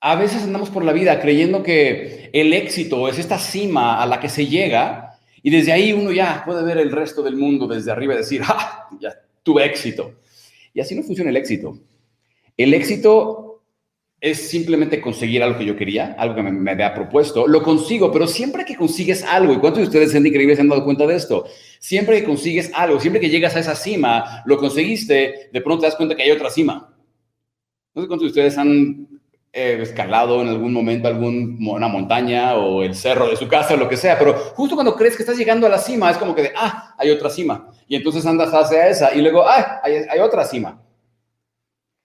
a 0.00 0.14
veces 0.14 0.44
andamos 0.44 0.70
por 0.70 0.84
la 0.84 0.92
vida 0.92 1.20
creyendo 1.20 1.62
que 1.62 2.17
el 2.32 2.52
éxito 2.52 3.08
es 3.08 3.18
esta 3.18 3.38
cima 3.38 4.02
a 4.02 4.06
la 4.06 4.20
que 4.20 4.28
se 4.28 4.46
llega 4.46 5.18
y 5.42 5.50
desde 5.50 5.72
ahí 5.72 5.92
uno 5.92 6.12
ya 6.12 6.42
puede 6.44 6.62
ver 6.62 6.78
el 6.78 6.90
resto 6.90 7.22
del 7.22 7.36
mundo 7.36 7.66
desde 7.66 7.90
arriba 7.90 8.14
y 8.14 8.18
decir, 8.18 8.42
¡ah! 8.44 8.88
Ya 9.00 9.14
tuve 9.42 9.64
éxito. 9.64 10.14
Y 10.74 10.80
así 10.80 10.94
no 10.94 11.02
funciona 11.02 11.30
el 11.30 11.36
éxito. 11.36 11.78
El 12.56 12.74
éxito 12.74 13.62
es 14.20 14.50
simplemente 14.50 15.00
conseguir 15.00 15.42
algo 15.42 15.58
que 15.58 15.64
yo 15.64 15.76
quería, 15.76 16.16
algo 16.18 16.34
que 16.34 16.42
me, 16.42 16.70
había 16.70 16.92
propuesto. 16.92 17.46
Lo 17.46 17.62
consigo, 17.62 18.10
pero 18.10 18.26
siempre 18.26 18.64
que 18.64 18.76
consigues 18.76 19.22
algo, 19.22 19.52
¿y 19.52 19.58
cuántos 19.58 19.80
de 19.80 19.86
ustedes 19.86 20.14
en 20.14 20.26
increíbles 20.26 20.56
se 20.56 20.62
han 20.62 20.68
dado 20.68 20.84
cuenta 20.84 21.06
de 21.06 21.14
esto? 21.14 21.46
Siempre 21.78 22.18
que 22.18 22.26
consigues 22.26 22.70
algo, 22.74 22.98
siempre 22.98 23.20
que 23.20 23.30
llegas 23.30 23.54
a 23.54 23.60
esa 23.60 23.76
cima, 23.76 24.42
lo 24.44 24.58
conseguiste, 24.58 25.50
de 25.52 25.60
pronto 25.60 25.82
te 25.82 25.86
das 25.86 25.96
cuenta 25.96 26.16
que 26.16 26.24
hay 26.24 26.32
otra 26.32 26.50
cima. 26.50 26.94
No 27.94 28.02
sé 28.02 28.08
cuántos 28.08 28.26
de 28.26 28.30
ustedes 28.30 28.58
han 28.58 29.17
eh, 29.52 29.78
escalado 29.80 30.42
en 30.42 30.48
algún 30.48 30.72
momento 30.72 31.08
alguna 31.08 31.88
montaña 31.88 32.54
o 32.56 32.82
el 32.82 32.94
cerro 32.94 33.28
de 33.28 33.36
su 33.36 33.48
casa 33.48 33.74
o 33.74 33.76
lo 33.76 33.88
que 33.88 33.96
sea, 33.96 34.18
pero 34.18 34.34
justo 34.54 34.74
cuando 34.74 34.94
crees 34.94 35.16
que 35.16 35.22
estás 35.22 35.38
llegando 35.38 35.66
a 35.66 35.70
la 35.70 35.78
cima, 35.78 36.10
es 36.10 36.18
como 36.18 36.34
que 36.34 36.42
de, 36.42 36.52
ah, 36.56 36.94
hay 36.98 37.10
otra 37.10 37.30
cima. 37.30 37.70
Y 37.86 37.96
entonces 37.96 38.26
andas 38.26 38.52
hacia 38.52 38.88
esa 38.88 39.14
y 39.14 39.22
luego, 39.22 39.46
ah, 39.46 39.80
hay, 39.82 40.04
hay 40.10 40.18
otra 40.20 40.44
cima. 40.44 40.82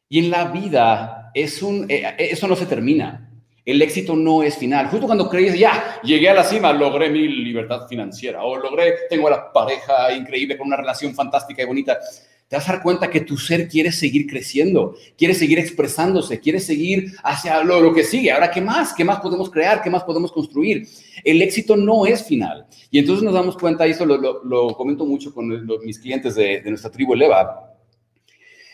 Y 0.10 0.20
en 0.20 0.30
la 0.30 0.46
vida 0.46 1.32
es 1.34 1.62
un, 1.64 1.86
eh, 1.90 2.04
eh, 2.18 2.30
eso 2.32 2.48
no 2.48 2.56
se 2.56 2.66
termina. 2.66 3.30
El 3.66 3.82
éxito 3.82 4.16
no 4.16 4.44
es 4.44 4.58
final. 4.58 4.88
Justo 4.88 5.08
cuando 5.08 5.30
crees, 5.30 5.58
ya, 5.58 6.00
llegué 6.04 6.30
a 6.30 6.34
la 6.34 6.44
cima, 6.44 6.74
logré 6.74 7.10
mi 7.10 7.28
libertad 7.28 7.88
financiera 7.88 8.44
o 8.44 8.58
logré, 8.58 8.94
tengo 9.10 9.28
a 9.28 9.32
la 9.32 9.54
pareja 9.54 10.14
increíble 10.14 10.58
con 10.58 10.68
una 10.68 10.78
relación 10.78 11.16
fantástica 11.16 11.64
y 11.64 11.66
bonita, 11.66 11.98
te 12.54 12.58
vas 12.58 12.70
a 12.70 12.74
dar 12.74 12.84
cuenta 12.84 13.10
que 13.10 13.22
tu 13.22 13.36
ser 13.36 13.68
quiere 13.68 13.92
seguir 13.92 14.28
creciendo, 14.28 14.96
quiere 15.18 15.34
seguir 15.34 15.58
expresándose, 15.58 16.40
quiere 16.40 16.60
seguir 16.60 17.14
hacia 17.24 17.64
lo, 17.64 17.82
lo 17.82 17.92
que 17.96 18.04
sigue. 18.04 18.32
Ahora, 18.32 18.52
¿qué 18.52 18.62
más? 18.62 18.94
¿Qué 18.94 19.04
más 19.04 19.22
podemos 19.22 19.50
crear? 19.50 19.82
¿Qué 19.82 19.90
más 19.90 20.04
podemos 20.04 20.32
construir? 20.32 20.88
El 21.24 21.42
éxito 21.42 21.76
no 21.76 22.06
es 22.06 22.24
final. 22.24 22.68
Y 22.92 23.00
entonces 23.00 23.24
nos 23.24 23.34
damos 23.34 23.58
cuenta, 23.58 23.88
y 23.88 23.90
eso 23.90 24.06
lo, 24.06 24.68
comento 24.76 25.04
mucho 25.04 25.34
con 25.34 25.66
mis 25.84 25.98
clientes 25.98 26.36
de, 26.36 26.62
nuestra 26.66 26.92
tribu 26.92 27.16
Eleva, 27.16 27.74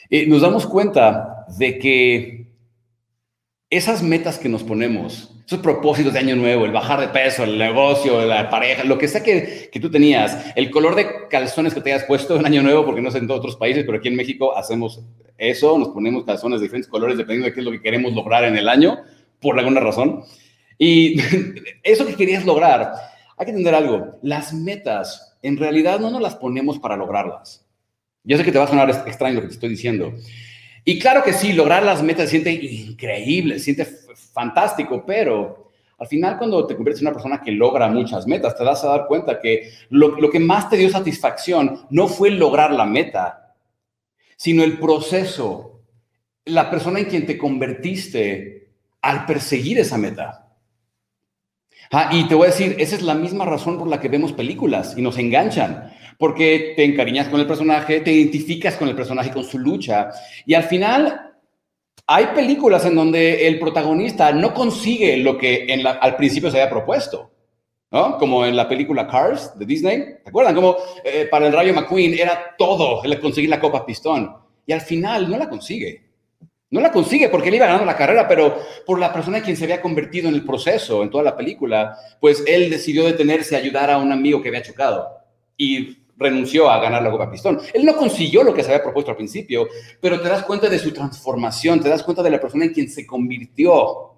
eh, 0.09 0.27
nos 0.27 0.41
damos 0.41 0.67
cuenta 0.67 1.45
de 1.57 1.79
que 1.79 2.38
esas 3.69 4.01
metas 4.01 4.39
que 4.39 4.50
nos 4.50 4.63
ponemos, 4.63 5.36
esos 5.45 5.60
propósitos 5.60 6.13
de 6.13 6.19
año 6.19 6.36
nuevo, 6.36 6.66
el 6.66 6.71
bajar 6.71 7.00
de 7.00 7.07
peso, 7.10 7.44
el 7.44 7.57
negocio, 7.57 8.25
la 8.25 8.50
pareja, 8.50 8.83
lo 8.83 8.98
que 8.98 9.07
sea 9.07 9.23
que, 9.23 9.69
que 9.71 9.80
tú 9.80 9.92
tenías, 9.92 10.52
el 10.56 10.71
color 10.71 10.95
de 10.95 11.28
calzones 11.30 11.73
que 11.73 11.81
te 11.81 11.94
hayas 11.94 12.06
puesto 12.06 12.35
en 12.35 12.45
año 12.45 12.64
nuevo, 12.64 12.85
porque 12.85 13.02
no 13.02 13.11
sé 13.11 13.19
en 13.19 13.30
otros 13.30 13.56
países, 13.56 13.83
pero 13.85 13.97
aquí 13.97 14.07
en 14.07 14.16
México 14.16 14.57
hacemos 14.57 15.02
eso, 15.38 15.78
nos 15.78 15.90
ponemos 15.90 16.26
calzones 16.26 16.59
de 16.59 16.66
diferentes 16.66 16.90
colores 16.90 17.18
dependiendo 17.18 17.47
de 17.47 17.54
qué 17.54 17.59
es 17.61 17.66
lo 17.66 17.71
que 17.71 17.81
queremos 17.81 18.14
lograr 18.14 18.44
en 18.44 18.57
el 18.57 18.68
año, 18.68 18.97
por 19.40 19.57
alguna 19.57 19.80
razón. 19.80 20.23
Y 20.78 21.19
eso 21.83 22.06
que 22.06 22.16
querías 22.16 22.45
lograr, 22.45 22.92
hay 23.38 23.45
que 23.45 23.52
entender 23.52 23.76
algo, 23.76 24.18
las 24.21 24.54
metas 24.54 25.38
en 25.42 25.57
realidad 25.57 25.99
no 25.99 26.09
nos 26.09 26.21
las 26.21 26.35
ponemos 26.35 26.80
para 26.80 26.97
lograrlas. 26.97 27.66
Yo 28.23 28.38
sé 28.38 28.44
que 28.44 28.52
te 28.52 28.57
va 28.57 28.66
a 28.66 28.68
sonar 28.68 28.90
extraño 28.90 29.35
lo 29.35 29.42
que 29.42 29.47
te 29.47 29.54
estoy 29.54 29.69
diciendo, 29.69 30.14
y 30.89 30.97
claro 30.97 31.21
que 31.23 31.33
sí, 31.33 31.53
lograr 31.53 31.83
las 31.83 32.01
metas 32.01 32.31
siente 32.31 32.51
increíble, 32.51 33.59
siente 33.59 33.85
fantástico, 34.33 35.03
pero 35.05 35.69
al 35.99 36.07
final 36.07 36.39
cuando 36.39 36.65
te 36.65 36.75
conviertes 36.75 37.03
en 37.03 37.09
una 37.09 37.13
persona 37.13 37.43
que 37.43 37.51
logra 37.51 37.87
muchas 37.89 38.25
metas, 38.25 38.57
te 38.57 38.63
das 38.63 38.83
a 38.83 38.87
dar 38.87 39.05
cuenta 39.05 39.39
que 39.39 39.71
lo, 39.91 40.19
lo 40.19 40.31
que 40.31 40.39
más 40.39 40.67
te 40.67 40.77
dio 40.77 40.89
satisfacción 40.89 41.85
no 41.91 42.07
fue 42.07 42.31
lograr 42.31 42.71
la 42.71 42.87
meta, 42.87 43.53
sino 44.35 44.63
el 44.63 44.79
proceso, 44.79 45.81
la 46.45 46.71
persona 46.71 46.97
en 46.97 47.05
quien 47.05 47.27
te 47.27 47.37
convertiste 47.37 48.71
al 49.03 49.27
perseguir 49.27 49.77
esa 49.77 49.99
meta. 49.99 50.55
Ah, 51.91 52.09
y 52.11 52.27
te 52.27 52.33
voy 52.33 52.47
a 52.47 52.49
decir, 52.49 52.77
esa 52.79 52.95
es 52.95 53.03
la 53.03 53.13
misma 53.13 53.45
razón 53.45 53.77
por 53.77 53.87
la 53.87 53.99
que 53.99 54.09
vemos 54.09 54.33
películas 54.33 54.95
y 54.97 55.03
nos 55.03 55.19
enganchan 55.19 55.88
porque 56.19 56.73
te 56.76 56.83
encariñas 56.83 57.30
con 57.30 57.40
el 57.40 57.47
personaje, 57.47 58.02
te 58.02 58.11
identificas 58.11 58.76
con 58.76 58.90
el 58.90 58.95
personaje, 58.95 59.31
con 59.31 59.45
su 59.45 59.57
lucha, 59.57 60.09
y 60.45 60.54
al 60.54 60.64
final 60.64 61.31
hay 62.06 62.26
películas 62.35 62.85
en 62.85 62.95
donde 62.95 63.47
el 63.47 63.57
protagonista 63.57 64.33
no 64.33 64.54
consigue 64.54 65.16
lo 65.18 65.38
que 65.38 65.66
al 66.02 66.16
principio 66.18 66.52
se 66.52 66.59
había 66.59 66.69
propuesto. 66.69 67.31
¿no? 67.92 68.18
Como 68.18 68.45
en 68.45 68.56
la 68.56 68.68
película 68.68 69.07
Cars 69.07 69.57
de 69.57 69.66
Disney. 69.66 69.97
¿Se 70.23 70.30
acuerdan? 70.30 70.56
Como 70.56 70.76
eh, 71.04 71.28
para 71.30 71.47
el 71.47 71.54
Rayo 71.54 71.73
McQueen 71.73 72.14
era 72.14 72.56
todo 72.57 73.04
el 73.04 73.19
conseguir 73.19 73.49
la 73.49 73.59
Copa 73.59 73.85
Pistón. 73.85 74.35
Y 74.66 74.73
al 74.73 74.81
final 74.81 75.30
no 75.30 75.38
la 75.38 75.49
consigue. 75.49 76.04
No 76.71 76.81
la 76.81 76.92
consigue 76.92 77.30
porque 77.30 77.49
él 77.49 77.56
iba 77.56 77.66
ganando 77.66 77.85
la 77.85 77.97
carrera, 77.97 78.28
pero 78.28 78.59
por 78.85 78.99
la 78.99 79.11
persona 79.11 79.38
en 79.38 79.44
quien 79.44 79.57
se 79.57 79.64
había 79.64 79.81
convertido 79.81 80.30
en 80.30 80.35
el 80.35 80.45
proceso, 80.45 81.02
en 81.02 81.09
toda 81.09 81.23
la 81.23 81.35
película, 81.35 81.97
pues 82.19 82.44
él 82.45 82.69
decidió 82.69 83.06
detenerse 83.06 83.56
a 83.56 83.59
ayudar 83.59 83.90
a 83.90 83.97
un 83.97 84.11
amigo 84.11 84.42
que 84.42 84.49
había 84.49 84.61
chocado. 84.61 85.09
Y 85.57 85.97
renunció 86.19 86.69
a 86.69 86.80
ganar 86.80 87.02
la 87.02 87.09
Copa 87.09 87.31
Pistón. 87.31 87.59
Él 87.73 87.85
no 87.85 87.95
consiguió 87.95 88.44
lo 88.44 88.54
que 88.54 88.61
se 88.61 88.71
había 88.71 88.83
propuesto 88.83 89.11
al 89.11 89.18
principio, 89.18 89.68
pero 90.02 90.21
te 90.21 90.30
das 90.30 90.44
cuenta 90.44 90.69
de 90.69 90.78
su 90.78 90.92
transformación, 90.92 91.80
te 91.80 91.90
das 91.90 92.04
cuenta 92.04 92.21
de 92.21 92.30
la 92.30 92.42
persona 92.42 92.66
en 92.66 92.73
quien 92.73 92.90
se 92.90 93.07
convirtió 93.07 94.11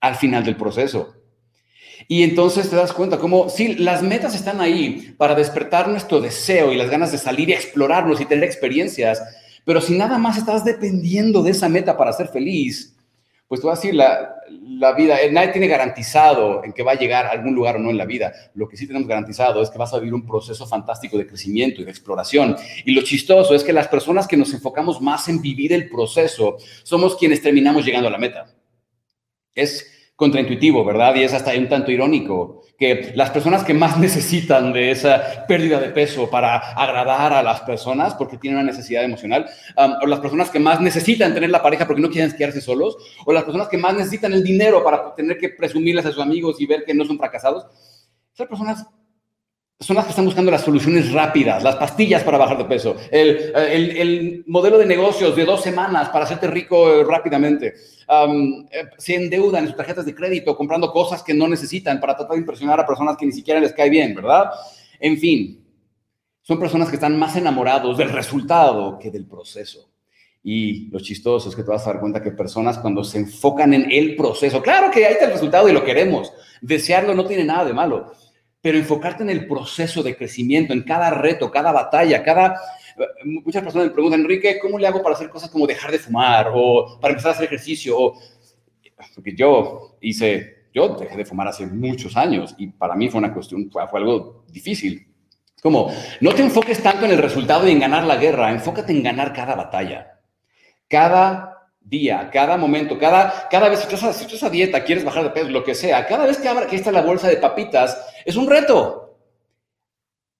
al 0.00 0.16
final 0.16 0.44
del 0.44 0.56
proceso. 0.56 1.14
Y 2.08 2.22
entonces 2.22 2.68
te 2.68 2.76
das 2.76 2.92
cuenta 2.92 3.18
cómo, 3.18 3.48
sí, 3.48 3.74
las 3.76 4.02
metas 4.02 4.34
están 4.34 4.60
ahí 4.60 5.14
para 5.16 5.34
despertar 5.34 5.88
nuestro 5.88 6.20
deseo 6.20 6.72
y 6.72 6.76
las 6.76 6.90
ganas 6.90 7.10
de 7.10 7.18
salir 7.18 7.48
y 7.48 7.54
explorarnos 7.54 8.20
y 8.20 8.26
tener 8.26 8.44
experiencias, 8.44 9.22
pero 9.64 9.80
si 9.80 9.96
nada 9.96 10.18
más 10.18 10.36
estás 10.36 10.64
dependiendo 10.64 11.42
de 11.42 11.52
esa 11.52 11.68
meta 11.68 11.96
para 11.96 12.12
ser 12.12 12.28
feliz, 12.28 12.95
pues 13.48 13.60
tú 13.60 13.68
vas 13.68 13.78
a 13.78 13.82
decir, 13.82 13.94
la, 13.94 14.36
la 14.50 14.92
vida, 14.92 15.20
eh, 15.20 15.30
nadie 15.30 15.48
tiene 15.48 15.68
garantizado 15.68 16.64
en 16.64 16.72
que 16.72 16.82
va 16.82 16.92
a 16.92 16.98
llegar 16.98 17.26
a 17.26 17.30
algún 17.30 17.54
lugar 17.54 17.76
o 17.76 17.78
no 17.78 17.90
en 17.90 17.98
la 17.98 18.04
vida. 18.04 18.32
Lo 18.54 18.68
que 18.68 18.76
sí 18.76 18.86
tenemos 18.86 19.08
garantizado 19.08 19.62
es 19.62 19.70
que 19.70 19.78
vas 19.78 19.94
a 19.94 19.98
vivir 19.98 20.14
un 20.14 20.26
proceso 20.26 20.66
fantástico 20.66 21.16
de 21.16 21.26
crecimiento 21.26 21.80
y 21.80 21.84
de 21.84 21.90
exploración. 21.90 22.56
Y 22.84 22.92
lo 22.92 23.02
chistoso 23.02 23.54
es 23.54 23.62
que 23.62 23.72
las 23.72 23.88
personas 23.88 24.26
que 24.26 24.36
nos 24.36 24.52
enfocamos 24.52 25.00
más 25.00 25.28
en 25.28 25.40
vivir 25.40 25.72
el 25.72 25.88
proceso 25.88 26.56
somos 26.82 27.16
quienes 27.16 27.40
terminamos 27.40 27.84
llegando 27.84 28.08
a 28.08 28.12
la 28.12 28.18
meta. 28.18 28.46
Es 29.54 30.10
contraintuitivo, 30.16 30.84
¿verdad? 30.84 31.14
Y 31.14 31.22
es 31.22 31.32
hasta 31.32 31.54
un 31.54 31.68
tanto 31.68 31.92
irónico 31.92 32.62
que 32.78 33.12
las 33.14 33.30
personas 33.30 33.64
que 33.64 33.72
más 33.72 33.98
necesitan 33.98 34.72
de 34.72 34.90
esa 34.90 35.46
pérdida 35.46 35.80
de 35.80 35.88
peso 35.88 36.28
para 36.28 36.56
agradar 36.56 37.32
a 37.32 37.42
las 37.42 37.62
personas 37.62 38.14
porque 38.14 38.36
tienen 38.36 38.60
una 38.60 38.70
necesidad 38.70 39.02
emocional, 39.02 39.46
o 40.02 40.06
las 40.06 40.20
personas 40.20 40.50
que 40.50 40.58
más 40.58 40.80
necesitan 40.80 41.32
tener 41.32 41.50
la 41.50 41.62
pareja 41.62 41.86
porque 41.86 42.02
no 42.02 42.10
quieren 42.10 42.32
quedarse 42.36 42.60
solos, 42.60 42.96
o 43.24 43.32
las 43.32 43.44
personas 43.44 43.68
que 43.68 43.78
más 43.78 43.94
necesitan 43.94 44.32
el 44.32 44.44
dinero 44.44 44.84
para 44.84 45.14
tener 45.14 45.38
que 45.38 45.48
presumirles 45.50 46.04
a 46.06 46.12
sus 46.12 46.22
amigos 46.22 46.60
y 46.60 46.66
ver 46.66 46.84
que 46.84 46.94
no 46.94 47.04
son 47.04 47.18
fracasados, 47.18 47.66
esas 48.34 48.48
personas 48.48 48.86
son 49.78 49.96
las 49.96 50.06
que 50.06 50.10
están 50.10 50.24
buscando 50.24 50.50
las 50.50 50.62
soluciones 50.62 51.12
rápidas, 51.12 51.62
las 51.62 51.76
pastillas 51.76 52.24
para 52.24 52.38
bajar 52.38 52.56
de 52.56 52.64
peso, 52.64 52.96
el, 53.10 53.52
el, 53.54 54.44
modelo 54.46 54.78
de 54.78 54.86
negocios 54.86 55.36
de 55.36 55.44
dos 55.44 55.62
semanas 55.62 56.08
para 56.08 56.24
hacerte 56.24 56.46
rico 56.46 56.90
eh, 56.90 57.04
rápidamente. 57.04 57.74
Eh, 58.08 58.84
se 58.96 59.14
endeudan 59.14 59.64
en 59.64 59.68
sus 59.68 59.76
tarjetas 59.76 60.06
de 60.06 60.14
crédito 60.14 60.56
comprando 60.56 60.90
cosas 60.90 61.22
que 61.22 61.34
no 61.34 61.46
necesitan 61.46 62.00
para 62.00 62.16
tratar 62.16 62.34
de 62.34 62.40
impresionar 62.40 62.80
a 62.80 62.86
personas 62.86 63.18
que 63.18 63.26
ni 63.26 63.32
siquiera 63.32 63.60
les 63.60 63.74
cae 63.74 63.90
bien, 63.90 64.14
¿verdad? 64.14 64.50
En 64.98 65.18
fin, 65.18 65.62
son 66.40 66.58
personas 66.58 66.88
que 66.88 66.96
están 66.96 67.18
más 67.18 67.36
enamorados 67.36 67.98
del 67.98 68.10
resultado 68.10 68.98
que 68.98 69.10
del 69.10 69.26
proceso. 69.26 69.90
Y 70.42 70.88
lo 70.88 71.00
chistoso 71.00 71.50
es 71.50 71.56
que 71.56 71.64
te 71.64 71.70
vas 71.70 71.86
a 71.86 71.92
dar 71.92 72.00
cuenta 72.00 72.22
que 72.22 72.30
personas 72.30 72.78
cuando 72.78 73.04
se 73.04 73.18
enfocan 73.18 73.74
en 73.74 73.92
el 73.92 74.16
proceso, 74.16 74.62
claro 74.62 74.90
que 74.90 75.04
ahí 75.04 75.14
está 75.14 75.26
el 75.26 75.32
resultado 75.32 75.68
y 75.68 75.72
lo 75.72 75.84
queremos, 75.84 76.32
desearlo 76.62 77.14
no 77.14 77.26
tiene 77.26 77.44
nada 77.44 77.66
de 77.66 77.74
malo 77.74 78.12
pero 78.66 78.78
enfocarte 78.78 79.22
en 79.22 79.30
el 79.30 79.46
proceso 79.46 80.02
de 80.02 80.16
crecimiento, 80.16 80.72
en 80.72 80.82
cada 80.82 81.10
reto, 81.10 81.52
cada 81.52 81.70
batalla, 81.70 82.24
cada... 82.24 82.60
Muchas 83.24 83.62
personas 83.62 83.86
me 83.86 83.92
preguntan, 83.92 84.22
Enrique, 84.22 84.58
¿cómo 84.60 84.76
le 84.76 84.88
hago 84.88 85.04
para 85.04 85.14
hacer 85.14 85.30
cosas 85.30 85.50
como 85.50 85.68
dejar 85.68 85.92
de 85.92 86.00
fumar 86.00 86.50
o 86.52 86.98
para 87.00 87.12
empezar 87.12 87.30
a 87.30 87.34
hacer 87.34 87.44
ejercicio? 87.44 87.96
O... 87.96 88.20
Porque 89.14 89.36
yo 89.36 89.96
hice, 90.00 90.64
yo 90.74 90.96
dejé 90.96 91.16
de 91.16 91.24
fumar 91.24 91.46
hace 91.46 91.64
muchos 91.64 92.16
años 92.16 92.56
y 92.58 92.66
para 92.66 92.96
mí 92.96 93.08
fue 93.08 93.18
una 93.18 93.32
cuestión, 93.32 93.70
fue, 93.70 93.86
fue 93.86 94.00
algo 94.00 94.44
difícil. 94.48 95.14
Como, 95.62 95.92
no 96.20 96.34
te 96.34 96.42
enfoques 96.42 96.82
tanto 96.82 97.04
en 97.04 97.12
el 97.12 97.18
resultado 97.18 97.68
y 97.68 97.70
en 97.70 97.78
ganar 97.78 98.02
la 98.02 98.16
guerra, 98.16 98.50
enfócate 98.50 98.90
en 98.90 99.04
ganar 99.04 99.32
cada 99.32 99.54
batalla. 99.54 100.18
Cada 100.88 101.55
día, 101.88 102.28
cada 102.32 102.56
momento, 102.56 102.98
cada, 102.98 103.48
cada 103.48 103.68
vez, 103.68 103.80
si 103.80 103.94
estás, 103.94 104.16
si 104.16 104.44
a 104.44 104.50
dieta, 104.50 104.82
quieres 104.82 105.04
bajar 105.04 105.22
de 105.24 105.30
peso, 105.30 105.48
lo 105.48 105.62
que 105.62 105.74
sea, 105.74 106.06
cada 106.06 106.26
vez 106.26 106.38
que, 106.38 106.48
abra, 106.48 106.66
que 106.66 106.76
está 106.76 106.90
la 106.90 107.02
bolsa 107.02 107.28
de 107.28 107.36
papitas, 107.36 107.96
es 108.24 108.36
un 108.36 108.48
reto. 108.48 109.02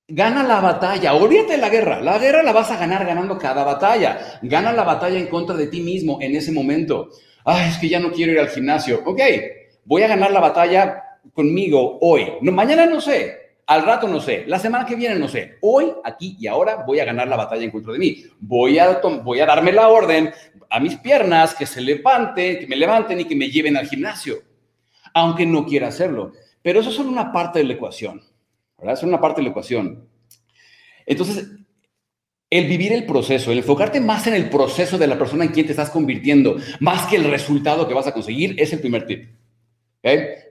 Gana 0.09 0.43
la 0.45 0.61
batalla, 0.61 1.15
olvídate 1.15 1.53
de 1.53 1.59
la 1.59 1.69
guerra. 1.69 2.00
La 2.00 2.19
guerra 2.19 2.43
la 2.43 2.53
vas 2.53 2.71
a 2.71 2.76
ganar 2.76 3.05
ganando 3.05 3.38
cada 3.38 3.65
batalla. 3.65 4.38
Gana 4.43 4.73
la 4.73 4.85
batalla 4.85 5.19
en 5.19 5.26
contra 5.26 5.57
de 5.57 5.67
ti 5.67 5.81
mismo 5.81 6.19
en 6.21 6.37
ese 6.37 6.53
momento. 6.53 7.09
Ay, 7.45 7.71
es 7.71 7.79
que 7.79 7.88
ya 7.88 7.99
no 7.99 8.12
quiero 8.12 8.33
ir 8.33 8.38
al 8.38 8.49
gimnasio. 8.49 9.03
Ok, 9.05 9.21
voy 9.85 10.03
a 10.03 10.09
ganar 10.09 10.31
la 10.31 10.38
batalla 10.41 11.03
conmigo 11.33 11.99
hoy. 12.00 12.35
No, 12.41 12.53
mañana 12.53 12.87
no 12.87 13.00
sé, 13.00 13.46
al 13.67 13.85
rato 13.85 14.07
no 14.07 14.21
sé, 14.21 14.45
la 14.47 14.59
semana 14.59 14.87
que 14.87 14.95
viene 14.95 15.17
no 15.17 15.29
sé. 15.29 15.59
Hoy, 15.61 15.93
aquí 16.05 16.37
y 16.39 16.47
ahora 16.47 16.85
voy 16.87 17.01
a 17.01 17.05
ganar 17.05 17.27
la 17.27 17.37
batalla 17.37 17.65
en 17.65 17.71
contra 17.71 17.93
de 17.93 17.99
mí. 17.99 18.25
Voy 18.39 18.79
a, 18.79 19.01
voy 19.01 19.41
a 19.41 19.47
darme 19.47 19.73
la 19.73 19.89
orden 19.89 20.33
a 20.71 20.81
mis 20.81 20.97
piernas 20.97 21.55
que 21.55 21.67
se 21.67 21.81
levanten, 21.81 22.61
que 22.61 22.67
me 22.67 22.77
levanten 22.77 23.21
y 23.21 23.25
que 23.25 23.35
me 23.35 23.51
lleven 23.51 23.77
al 23.77 23.89
gimnasio. 23.89 24.37
Aunque 25.15 25.47
no 25.47 25.67
quiera 25.67 25.89
hacerlo. 25.89 26.33
Pero 26.63 26.81
eso 26.81 26.91
es 26.91 26.97
solo 26.97 27.11
una 27.11 27.33
parte 27.33 27.59
de 27.59 27.65
la 27.65 27.75
ecuación. 27.75 28.23
¿verdad? 28.79 28.95
Es 28.95 29.03
una 29.03 29.21
parte 29.21 29.41
de 29.41 29.45
la 29.45 29.51
ecuación. 29.51 30.09
Entonces, 31.05 31.51
el 32.51 32.69
vivir 32.69 32.93
el 32.93 33.05
proceso, 33.05 33.51
el 33.51 33.59
enfocarte 33.59 34.01
más 34.01 34.27
en 34.27 34.35
el 34.35 34.49
proceso 34.49 34.99
de 34.99 35.07
la 35.07 35.19
persona 35.19 35.45
en 35.45 35.51
quien 35.51 35.67
te 35.67 35.73
estás 35.73 35.91
convirtiendo, 35.91 36.57
más 36.81 37.07
que 37.07 37.17
el 37.17 37.25
resultado 37.25 37.89
que 37.89 37.95
vas 37.95 38.07
a 38.07 38.13
conseguir, 38.13 38.55
es 38.59 38.73
el 38.73 38.81
primer 38.81 39.07
tip. 39.07 39.29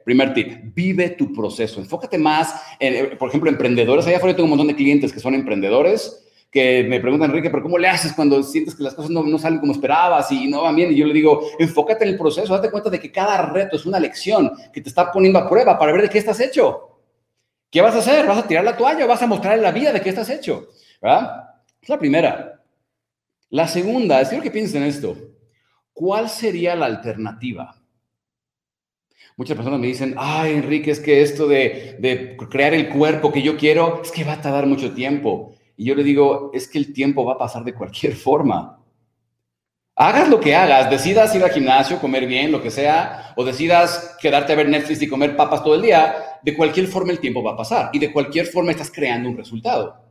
Primer 0.03 0.33
tip, 0.33 0.75
vive 0.75 1.11
tu 1.11 1.33
proceso. 1.33 1.79
Enfócate 1.79 2.17
más 2.17 2.61
en, 2.79 2.93
eh, 2.93 3.15
por 3.15 3.29
ejemplo, 3.29 3.49
emprendedores. 3.49 4.05
Allá 4.05 4.17
afuera 4.17 4.35
tengo 4.35 4.45
un 4.45 4.51
montón 4.51 4.67
de 4.67 4.75
clientes 4.75 5.11
que 5.11 5.19
son 5.19 5.33
emprendedores 5.33 6.21
que 6.51 6.85
me 6.85 7.01
preguntan, 7.01 7.29
Enrique, 7.29 7.49
pero 7.49 7.63
¿cómo 7.63 7.77
le 7.77 7.89
haces 7.89 8.13
cuando 8.13 8.41
sientes 8.41 8.75
que 8.75 8.83
las 8.83 8.93
cosas 8.93 9.11
no, 9.11 9.23
no, 9.23 9.37
salen 9.37 9.59
como 9.59 9.73
esperabas 9.73 10.31
y 10.31 10.47
no 10.47 10.61
van 10.61 10.75
bien? 10.75 10.91
Y 10.91 10.95
yo 10.95 11.05
le 11.05 11.13
digo, 11.13 11.41
enfócate 11.59 12.05
en 12.05 12.11
el 12.11 12.17
proceso, 12.17 12.53
date 12.53 12.71
cuenta 12.71 12.89
de 12.89 12.97
que 12.99 13.11
cada 13.11 13.49
reto 13.49 13.75
es 13.75 13.85
una 13.85 13.99
lección 13.99 14.49
que 14.71 14.79
te 14.79 14.87
está 14.87 15.11
poniendo 15.11 15.37
a 15.37 15.49
prueba 15.49 15.77
para 15.77 15.91
ver 15.91 16.03
de 16.03 16.09
qué 16.09 16.17
estás 16.17 16.39
hecho. 16.39 17.01
¿Qué 17.69 17.81
vas 17.81 17.95
a 17.95 17.99
hacer? 17.99 18.25
¿Vas 18.25 18.37
a 18.37 18.47
tirar 18.47 18.63
la 18.63 18.77
toalla 18.77 19.03
o 19.03 19.07
vas 19.07 19.21
a 19.21 19.27
mostrar 19.27 19.59
la 19.59 19.71
vida 19.71 19.91
de 19.91 19.99
qué 19.99 20.09
estás 20.09 20.29
hecho? 20.29 20.69
¿Verdad? 21.01 21.43
Es 21.81 21.89
la 21.89 21.99
primera. 21.99 22.63
La 23.49 23.67
segunda, 23.67 24.21
es 24.21 24.29
quiero 24.29 24.43
que 24.43 24.51
piensen 24.51 24.83
en 24.83 24.89
esto. 24.89 25.17
¿Cuál 25.91 26.29
sería 26.29 26.73
la 26.73 26.85
alternativa? 26.85 27.84
Muchas 29.37 29.57
personas 29.57 29.81
me 29.81 29.87
dicen, 29.87 30.15
ay, 30.17 30.53
Enrique, 30.53 30.91
es 30.91 31.01
que 31.01 31.21
esto 31.21 31.45
de, 31.45 31.97
de, 31.99 32.37
crear 32.49 32.73
el 32.73 32.87
cuerpo 32.87 33.33
que 33.33 33.41
yo 33.41 33.57
quiero, 33.57 34.01
es 34.01 34.09
que 34.11 34.23
va 34.23 34.33
a 34.33 34.41
tardar 34.41 34.65
mucho 34.65 34.93
tiempo. 34.93 35.53
Y 35.75 35.85
yo 35.85 35.95
le 35.95 36.03
digo, 36.03 36.51
es 36.53 36.69
que 36.69 36.77
el 36.77 36.93
tiempo 36.93 37.25
va 37.25 37.33
a 37.33 37.37
pasar 37.37 37.65
de 37.65 37.73
cualquier 37.73 38.15
forma. 38.15 38.79
Hagas 39.97 40.29
lo 40.29 40.39
que 40.39 40.55
hagas, 40.55 40.89
decidas 40.89 41.33
ir 41.35 41.43
al 41.43 41.51
gimnasio, 41.51 41.99
comer 41.99 42.27
bien, 42.27 42.51
lo 42.51 42.61
que 42.61 42.71
sea, 42.71 43.33
o 43.35 43.43
decidas 43.45 44.15
quedarte 44.21 44.53
a 44.53 44.55
ver 44.57 44.69
Netflix 44.69 45.01
y 45.01 45.07
comer 45.07 45.35
papas 45.35 45.63
todo 45.63 45.75
el 45.75 45.81
día, 45.81 46.15
de 46.41 46.55
cualquier 46.55 46.87
forma 46.87 47.11
el 47.11 47.19
tiempo 47.19 47.41
va 47.41 47.53
a 47.53 47.57
pasar 47.57 47.89
y 47.93 47.99
de 47.99 48.11
cualquier 48.11 48.45
forma 48.45 48.71
estás 48.71 48.91
creando 48.91 49.29
un 49.29 49.37
resultado. 49.37 50.01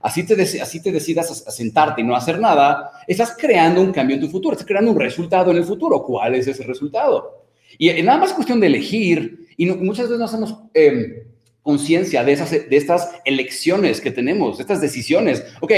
Así 0.00 0.24
te, 0.24 0.40
así 0.60 0.82
te 0.82 0.92
decidas 0.92 1.44
a 1.46 1.50
sentarte 1.50 2.02
y 2.02 2.04
no 2.04 2.14
hacer 2.14 2.40
nada, 2.40 2.90
estás 3.06 3.36
creando 3.36 3.80
un 3.80 3.92
cambio 3.92 4.14
en 4.14 4.22
tu 4.22 4.28
futuro, 4.28 4.52
estás 4.52 4.66
creando 4.66 4.92
un 4.92 4.98
resultado 4.98 5.50
en 5.52 5.58
el 5.58 5.64
futuro. 5.64 6.02
¿Cuál 6.02 6.34
es 6.34 6.46
ese 6.46 6.64
resultado? 6.64 7.47
Y 7.76 7.90
nada 8.02 8.18
más 8.18 8.32
cuestión 8.32 8.60
de 8.60 8.68
elegir, 8.68 9.46
y 9.56 9.66
muchas 9.66 10.06
veces 10.06 10.18
no 10.18 10.24
hacemos 10.24 10.56
em, 10.72 11.22
conciencia 11.62 12.24
de, 12.24 12.36
de 12.36 12.76
estas 12.76 13.10
elecciones 13.24 14.00
que 14.00 14.10
tenemos, 14.10 14.56
de 14.56 14.62
estas 14.62 14.80
decisiones. 14.80 15.44
Ok, 15.60 15.72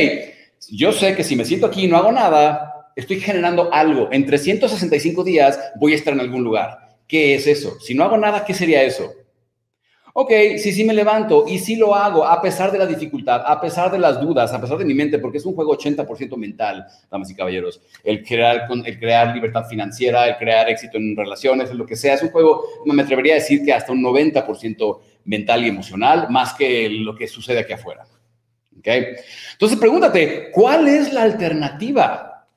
yo 0.69 0.93
sé 0.93 1.17
que 1.17 1.25
si 1.25 1.37
me 1.37 1.45
siento 1.45 1.67
aquí 1.67 1.85
y 1.85 1.89
no 1.89 1.97
hago 1.97 2.13
nada, 2.13 2.91
estoy 2.95 3.21
generando 3.21 3.73
algo. 3.73 4.09
En 4.13 4.27
365 4.27 5.25
días 5.25 5.59
voy 5.77 5.93
a 5.93 5.97
estar 5.97 6.13
en 6.13 6.21
algún 6.21 6.45
lugar. 6.45 6.91
¿Qué 7.09 7.35
es 7.35 7.47
eso? 7.47 7.81
Si 7.81 7.95
no 7.95 8.05
hago 8.05 8.17
nada, 8.17 8.45
¿qué 8.45 8.55
sería 8.55 8.83
eso? 8.83 9.13
Ok, 10.12 10.33
sí, 10.59 10.73
sí 10.73 10.85
me 10.85 10.93
levanto 10.93 11.45
y 11.47 11.59
sí 11.59 11.76
lo 11.76 11.95
hago 11.95 12.26
a 12.26 12.43
pesar 12.43 12.73
de 12.73 12.79
la 12.79 12.87
dificultad, 12.87 13.43
a 13.47 13.61
pesar 13.61 13.93
de 13.93 13.99
las 13.99 14.21
dudas, 14.21 14.52
a 14.52 14.61
pesar 14.61 14.79
de 14.79 14.85
mi 14.85 14.95
mente, 14.95 15.19
porque 15.19 15.38
es 15.38 15.47
un 15.47 15.55
juego 15.55 15.76
80% 15.76 16.37
mental, 16.37 16.87
damas 17.11 17.31
y 17.31 17.35
caballeros. 17.35 17.81
El 18.02 18.25
crear, 18.25 18.69
el 18.85 18.99
crear 18.99 19.35
libertad 19.35 19.67
financiera, 19.69 20.26
el 20.26 20.37
crear 20.37 20.69
éxito 20.69 20.99
en 20.99 21.17
relaciones, 21.17 21.73
lo 21.73 21.87
que 21.87 21.97
sea, 21.97 22.14
es 22.14 22.23
un 22.23 22.31
juego, 22.31 22.64
me 22.85 23.02
atrevería 23.02 23.35
a 23.35 23.37
decir 23.37 23.64
que 23.64 23.73
hasta 23.73 23.93
un 23.93 24.02
90% 24.02 24.99
mental 25.25 25.64
y 25.64 25.69
emocional, 25.69 26.26
más 26.31 26.55
que 26.55 26.88
lo 26.88 27.14
que 27.14 27.29
sucede 27.29 27.61
aquí 27.61 27.73
afuera. 27.73 28.05
¿Ok? 28.79 28.88
Entonces 29.52 29.79
pregúntate, 29.79 30.50
¿cuál 30.50 30.88
es 30.88 31.12
la 31.12 31.23
alternativa? 31.23 32.49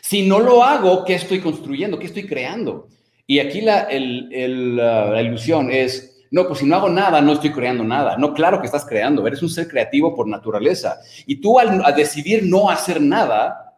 Si 0.00 0.26
no 0.26 0.38
lo 0.38 0.62
hago, 0.62 1.04
¿qué 1.04 1.14
estoy 1.14 1.40
construyendo? 1.40 1.98
¿Qué 1.98 2.06
estoy 2.06 2.26
creando? 2.26 2.88
Y 3.26 3.38
aquí 3.38 3.60
la, 3.60 3.88
la 3.90 5.22
ilusión 5.22 5.70
es 5.70 6.19
no, 6.30 6.46
pues 6.46 6.60
si 6.60 6.66
no 6.66 6.76
hago 6.76 6.88
nada, 6.88 7.20
no 7.20 7.32
estoy 7.32 7.50
creando 7.50 7.82
nada. 7.82 8.16
No, 8.16 8.32
claro 8.32 8.60
que 8.60 8.66
estás 8.66 8.84
creando, 8.84 9.26
eres 9.26 9.42
un 9.42 9.48
ser 9.48 9.66
creativo 9.66 10.14
por 10.14 10.28
naturaleza. 10.28 11.00
Y 11.26 11.40
tú 11.40 11.58
al, 11.58 11.82
decidir 11.96 12.44
no 12.44 12.70
hacer 12.70 13.00
nada, 13.00 13.76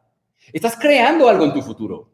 estás 0.53 0.77
creando 0.77 1.29
algo 1.29 1.45
en 1.45 1.55
tu 1.55 1.63
futuro. 1.63 2.11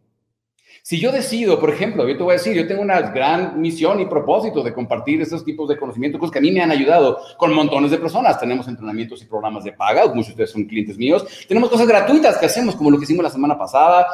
Si 0.80 1.00
yo 1.00 1.11
decido, 1.11 1.59
por 1.59 1.71
ejemplo, 1.71 2.09
yo 2.09 2.16
te 2.16 2.23
voy 2.23 2.30
a 2.30 2.38
decir, 2.38 2.54
yo 2.54 2.66
tengo 2.66 2.80
una 2.80 3.00
gran 3.00 3.61
misión 3.61 4.00
y 4.00 4.07
propósito 4.07 4.62
de 4.62 4.73
compartir 4.73 5.21
estos 5.21 5.45
tipos 5.45 5.68
de 5.68 5.76
conocimientos, 5.76 6.21
cosas 6.21 6.33
que 6.33 6.38
a 6.38 6.42
mí 6.42 6.52
me 6.52 6.62
han 6.62 6.71
ayudado 6.71 7.18
con 7.37 7.52
montones 7.52 7.90
de 7.90 7.99
personas. 7.99 8.38
Tenemos 8.38 8.68
entrenamientos 8.68 9.21
y 9.21 9.26
programas 9.26 9.64
de 9.64 9.73
paga, 9.73 10.07
muchos 10.07 10.28
de 10.28 10.33
ustedes 10.45 10.52
son 10.52 10.64
clientes 10.64 10.97
míos. 10.97 11.26
Tenemos 11.49 11.68
cosas 11.68 11.88
gratuitas 11.88 12.38
que 12.38 12.47
hacemos, 12.47 12.76
como 12.76 12.92
lo 12.92 12.97
que 12.97 13.04
hicimos 13.04 13.25
la 13.25 13.30
semana 13.30 13.59
pasada. 13.59 14.07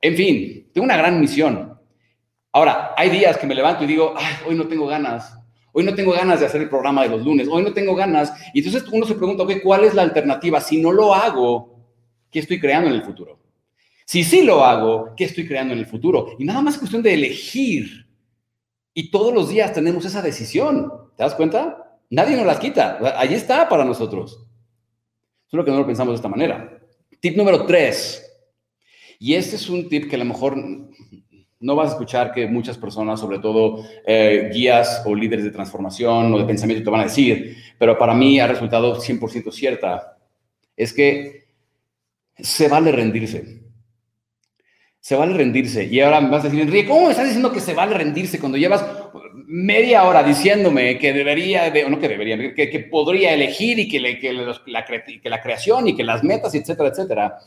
En 0.00 0.16
fin, 0.16 0.70
tengo 0.74 0.84
una 0.84 0.96
gran 0.96 1.20
misión. 1.20 1.78
Ahora, 2.52 2.94
hay 2.96 3.10
días 3.10 3.38
que 3.38 3.46
me 3.46 3.54
levanto 3.54 3.84
y 3.84 3.86
digo, 3.86 4.14
ay, 4.16 4.34
hoy 4.48 4.56
no 4.56 4.66
tengo 4.66 4.86
ganas. 4.86 5.37
Hoy 5.78 5.84
no 5.84 5.94
tengo 5.94 6.10
ganas 6.10 6.40
de 6.40 6.46
hacer 6.46 6.60
el 6.60 6.68
programa 6.68 7.04
de 7.04 7.10
los 7.10 7.24
lunes. 7.24 7.46
Hoy 7.48 7.62
no 7.62 7.72
tengo 7.72 7.94
ganas. 7.94 8.32
Y 8.52 8.66
entonces 8.66 8.82
uno 8.90 9.06
se 9.06 9.14
pregunta, 9.14 9.44
ok, 9.44 9.62
¿cuál 9.62 9.84
es 9.84 9.94
la 9.94 10.02
alternativa? 10.02 10.60
Si 10.60 10.82
no 10.82 10.90
lo 10.90 11.14
hago, 11.14 11.78
¿qué 12.32 12.40
estoy 12.40 12.58
creando 12.58 12.88
en 12.88 12.96
el 12.96 13.04
futuro? 13.04 13.38
Si 14.04 14.24
sí 14.24 14.42
lo 14.42 14.64
hago, 14.64 15.14
¿qué 15.16 15.22
estoy 15.22 15.46
creando 15.46 15.74
en 15.74 15.78
el 15.78 15.86
futuro? 15.86 16.34
Y 16.36 16.44
nada 16.44 16.62
más 16.62 16.74
es 16.74 16.80
cuestión 16.80 17.00
de 17.00 17.14
elegir 17.14 18.08
Y 18.92 19.12
todos 19.12 19.32
los 19.32 19.50
días 19.50 19.72
tenemos 19.72 20.04
esa 20.04 20.20
decisión. 20.20 20.90
¿Te 21.16 21.22
das 21.22 21.36
cuenta? 21.36 22.00
Nadie 22.10 22.36
nos 22.36 22.46
las 22.46 22.58
quita. 22.58 22.98
Allí 23.16 23.34
está 23.34 23.68
para 23.68 23.84
nosotros. 23.84 24.48
Solo 25.46 25.64
que 25.64 25.70
no 25.70 25.78
lo 25.78 25.86
pensamos 25.86 26.10
de 26.10 26.16
esta 26.16 26.28
manera. 26.28 26.76
Tip 27.20 27.36
número 27.36 27.64
tres. 27.66 28.28
Y 29.20 29.34
este 29.34 29.54
es 29.54 29.68
un 29.68 29.88
tip 29.88 30.10
que 30.10 30.16
a 30.16 30.18
lo 30.18 30.24
mejor 30.24 30.56
no 31.60 31.74
vas 31.74 31.88
a 31.88 31.92
escuchar 31.92 32.32
que 32.32 32.46
muchas 32.46 32.78
personas, 32.78 33.18
sobre 33.18 33.38
todo 33.38 33.84
eh, 34.06 34.50
guías 34.52 35.02
o 35.04 35.14
líderes 35.14 35.44
de 35.44 35.50
transformación 35.50 36.32
o 36.32 36.38
de 36.38 36.44
pensamiento, 36.44 36.84
te 36.84 36.90
van 36.90 37.00
a 37.00 37.04
decir, 37.04 37.56
pero 37.78 37.98
para 37.98 38.14
mí 38.14 38.38
ha 38.38 38.46
resultado 38.46 39.00
100% 39.00 39.52
cierta. 39.52 40.16
Es 40.76 40.92
que 40.92 41.46
se 42.38 42.68
vale 42.68 42.92
rendirse. 42.92 43.62
Se 45.00 45.16
vale 45.16 45.34
rendirse. 45.34 45.84
Y 45.84 46.00
ahora 46.00 46.20
me 46.20 46.30
vas 46.30 46.42
a 46.42 46.48
decir, 46.48 46.60
Enrique, 46.60 46.88
¿cómo 46.88 47.06
me 47.06 47.10
estás 47.10 47.26
diciendo 47.26 47.52
que 47.52 47.60
se 47.60 47.74
vale 47.74 47.94
rendirse 47.94 48.38
cuando 48.38 48.58
llevas 48.58 48.84
media 49.46 50.04
hora 50.04 50.22
diciéndome 50.22 50.98
que 50.98 51.12
debería, 51.12 51.72
o 51.86 51.88
no 51.88 51.98
que 51.98 52.08
debería, 52.08 52.54
que, 52.54 52.88
podría 52.90 53.32
elegir 53.32 53.78
y 53.78 53.88
que, 53.88 53.98
la, 54.00 54.18
que 54.18 55.30
la 55.30 55.40
creación 55.40 55.88
y 55.88 55.96
que 55.96 56.04
las 56.04 56.22
metas, 56.22 56.54
etcétera, 56.54 56.90
etcétera? 56.90 57.38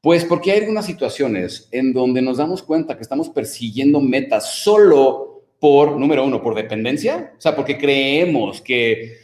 Pues 0.00 0.24
porque 0.24 0.52
hay 0.52 0.60
algunas 0.60 0.86
situaciones 0.86 1.68
en 1.72 1.92
donde 1.92 2.22
nos 2.22 2.36
damos 2.36 2.62
cuenta 2.62 2.96
que 2.96 3.02
estamos 3.02 3.28
persiguiendo 3.28 4.00
metas 4.00 4.54
solo 4.54 5.42
por, 5.58 5.98
número 5.98 6.24
uno, 6.24 6.40
por 6.40 6.54
dependencia, 6.54 7.32
o 7.36 7.40
sea, 7.40 7.56
porque 7.56 7.78
creemos 7.78 8.60
que 8.60 9.16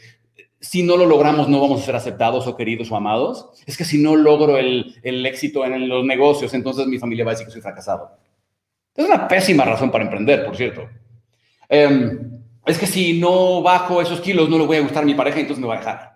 si 0.59 0.83
no 0.83 0.97
lo 0.97 1.05
logramos 1.05 1.47
no 1.47 1.61
vamos 1.61 1.81
a 1.81 1.85
ser 1.85 1.95
aceptados 1.95 2.47
o 2.47 2.57
queridos 2.57 2.91
o 2.91 2.95
amados. 2.95 3.49
Es 3.65 3.77
que 3.77 3.85
si 3.85 4.01
no 4.01 4.15
logro 4.15 4.57
el, 4.57 4.95
éxito 5.03 5.63
en 5.63 5.87
los 5.87 6.03
negocios, 6.03 6.53
entonces 6.53 6.87
mi 6.87 6.97
familia 6.97 7.23
va 7.23 7.31
a 7.31 7.33
decir 7.33 7.45
que 7.45 7.53
soy 7.53 7.61
fracasado. 7.61 8.17
Es 8.95 9.05
una 9.05 9.27
pésima 9.27 9.63
razón 9.63 9.91
para 9.91 10.05
emprender, 10.05 10.45
por 10.45 10.55
cierto. 10.55 10.89
Em, 11.69 12.41
es 12.65 12.77
que 12.77 12.87
si 12.87 13.19
no 13.19 13.61
bajo 13.61 14.01
esos 14.01 14.21
kilos 14.21 14.49
no 14.49 14.57
le 14.57 14.65
voy 14.65 14.77
a 14.77 14.81
gustar 14.81 15.03
a 15.03 15.05
mi 15.05 15.13
pareja, 15.13 15.39
entonces 15.39 15.61
me 15.61 15.67
va 15.67 15.75
a 15.75 15.79
dejar. 15.79 16.14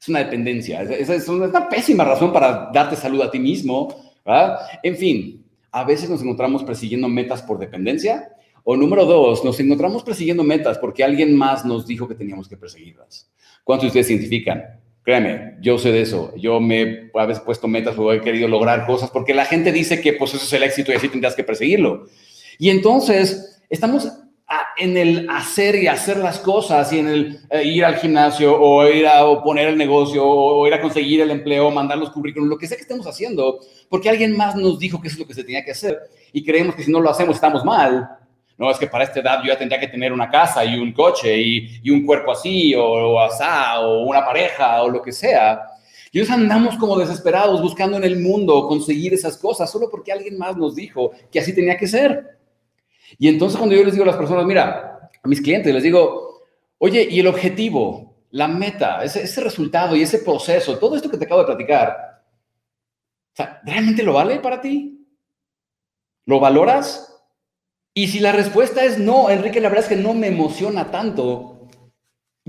Es 0.00 0.08
una 0.08 0.20
dependencia. 0.20 0.82
Es, 0.82 1.08
es 1.08 1.28
una 1.28 1.68
pésima 1.68 2.04
razón 2.04 2.32
para 2.32 2.70
darte 2.72 2.96
salud 2.96 3.20
a 3.22 3.30
ti 3.30 3.38
mismo. 3.38 3.88
¿verdad? 4.24 4.58
En 4.82 4.96
fin, 4.96 5.44
a 5.70 5.84
veces 5.84 6.08
nos 6.08 6.22
encontramos 6.22 6.64
persiguiendo 6.64 7.08
metas 7.08 7.42
por 7.42 7.58
dependencia. 7.58 8.30
O 8.64 8.76
número 8.76 9.06
dos, 9.06 9.44
nos 9.44 9.58
encontramos 9.60 10.02
persiguiendo 10.02 10.44
metas 10.44 10.78
porque 10.78 11.02
alguien 11.02 11.34
más 11.34 11.64
nos 11.64 11.86
dijo 11.86 12.06
que 12.06 12.14
teníamos 12.14 12.48
que 12.48 12.56
perseguirlas. 12.56 13.30
¿Cuántos 13.64 13.84
de 13.84 13.88
ustedes 13.88 14.06
se 14.08 14.12
identifican? 14.14 14.62
Créeme, 15.02 15.56
yo 15.62 15.78
sé 15.78 15.90
de 15.90 16.02
eso. 16.02 16.34
Yo 16.36 16.60
me 16.60 17.10
a 17.14 17.24
veces 17.24 17.42
puesto 17.42 17.66
metas 17.66 17.98
o 17.98 18.12
he 18.12 18.20
querido 18.20 18.46
lograr 18.46 18.86
cosas 18.86 19.10
porque 19.10 19.32
la 19.32 19.46
gente 19.46 19.72
dice 19.72 20.02
que 20.02 20.12
pues 20.12 20.34
eso 20.34 20.44
es 20.44 20.52
el 20.52 20.62
éxito 20.62 20.92
y 20.92 20.96
así 20.96 21.08
tendrás 21.08 21.34
que 21.34 21.44
perseguirlo. 21.44 22.04
Y 22.58 22.68
entonces 22.68 23.62
estamos 23.70 24.12
en 24.78 24.96
el 24.96 25.28
hacer 25.28 25.74
y 25.76 25.86
hacer 25.86 26.18
las 26.18 26.38
cosas 26.38 26.92
y 26.92 26.98
en 27.00 27.08
el 27.08 27.40
eh, 27.50 27.64
ir 27.64 27.84
al 27.84 27.96
gimnasio 27.96 28.58
o 28.58 28.86
ir 28.88 29.06
a 29.06 29.22
poner 29.42 29.68
el 29.68 29.76
negocio 29.76 30.24
o, 30.24 30.66
ir 30.66 30.74
a 30.74 30.80
conseguir 30.80 31.20
el 31.20 31.30
empleo, 31.30 31.70
mandar 31.70 31.98
los 31.98 32.10
currículums, 32.10 32.48
lo 32.48 32.58
que 32.58 32.66
sea 32.66 32.76
que 32.76 32.82
estemos 32.82 33.06
haciendo, 33.06 33.60
porque 33.88 34.08
alguien 34.08 34.36
más 34.36 34.54
nos 34.56 34.78
dijo 34.78 35.00
que 35.00 35.08
eso 35.08 35.14
es 35.14 35.20
lo 35.20 35.26
que 35.26 35.34
se 35.34 35.44
tenía 35.44 35.64
que 35.64 35.72
hacer 35.72 35.98
y 36.32 36.44
creemos 36.44 36.74
que 36.74 36.84
si 36.84 36.92
no 36.92 37.00
lo 37.00 37.10
hacemos 37.10 37.36
estamos 37.36 37.64
mal. 37.64 38.08
No, 38.56 38.70
es 38.70 38.78
que 38.78 38.88
para 38.88 39.04
esta 39.04 39.20
edad 39.20 39.40
yo 39.40 39.52
ya 39.52 39.58
tendría 39.58 39.78
que 39.78 39.86
tener 39.86 40.12
una 40.12 40.28
casa 40.28 40.64
y 40.64 40.78
un 40.78 40.92
coche 40.92 41.40
y, 41.40 41.90
un 41.90 42.04
cuerpo 42.04 42.32
así 42.32 42.74
o, 42.74 42.84
o 42.84 43.18
o 43.18 44.02
una 44.02 44.24
pareja 44.24 44.82
o 44.82 44.88
lo 44.88 45.00
que 45.00 45.12
sea. 45.12 45.62
Y 46.10 46.20
nos 46.20 46.30
andamos 46.30 46.76
como 46.76 46.98
desesperados 46.98 47.60
buscando 47.60 47.96
en 47.98 48.04
el 48.04 48.18
mundo 48.18 48.66
conseguir 48.66 49.12
esas 49.12 49.36
cosas 49.36 49.70
solo 49.70 49.88
porque 49.90 50.10
alguien 50.10 50.38
más 50.38 50.56
nos 50.56 50.74
dijo 50.74 51.12
que 51.30 51.40
así 51.40 51.54
tenía 51.54 51.76
que 51.76 51.86
ser. 51.86 52.37
Y 53.16 53.28
entonces 53.28 53.56
cuando 53.56 53.74
yo 53.74 53.84
les 53.84 53.92
digo 53.92 54.04
a 54.04 54.08
las 54.08 54.16
personas, 54.16 54.44
mira, 54.44 55.10
a 55.22 55.28
mis 55.28 55.40
clientes 55.40 55.72
les 55.72 55.82
digo, 55.82 56.42
oye, 56.78 57.06
¿y 57.10 57.20
el 57.20 57.26
objetivo, 57.26 58.16
la 58.30 58.48
meta, 58.48 59.02
ese, 59.04 59.22
ese 59.22 59.40
resultado 59.40 59.96
y 59.96 60.02
ese 60.02 60.18
proceso, 60.18 60.78
todo 60.78 60.96
esto 60.96 61.10
que 61.10 61.16
te 61.16 61.24
acabo 61.24 61.40
de 61.40 61.46
platicar, 61.46 62.22
¿realmente 63.64 64.02
lo 64.02 64.14
vale 64.14 64.40
para 64.40 64.60
ti? 64.60 65.06
¿Lo 66.26 66.40
valoras? 66.40 67.08
Y 67.94 68.08
si 68.08 68.20
la 68.20 68.32
respuesta 68.32 68.84
es 68.84 68.98
no, 68.98 69.30
Enrique, 69.30 69.60
la 69.60 69.68
verdad 69.68 69.84
es 69.84 69.96
que 69.96 70.02
no 70.02 70.14
me 70.14 70.28
emociona 70.28 70.90
tanto 70.90 71.58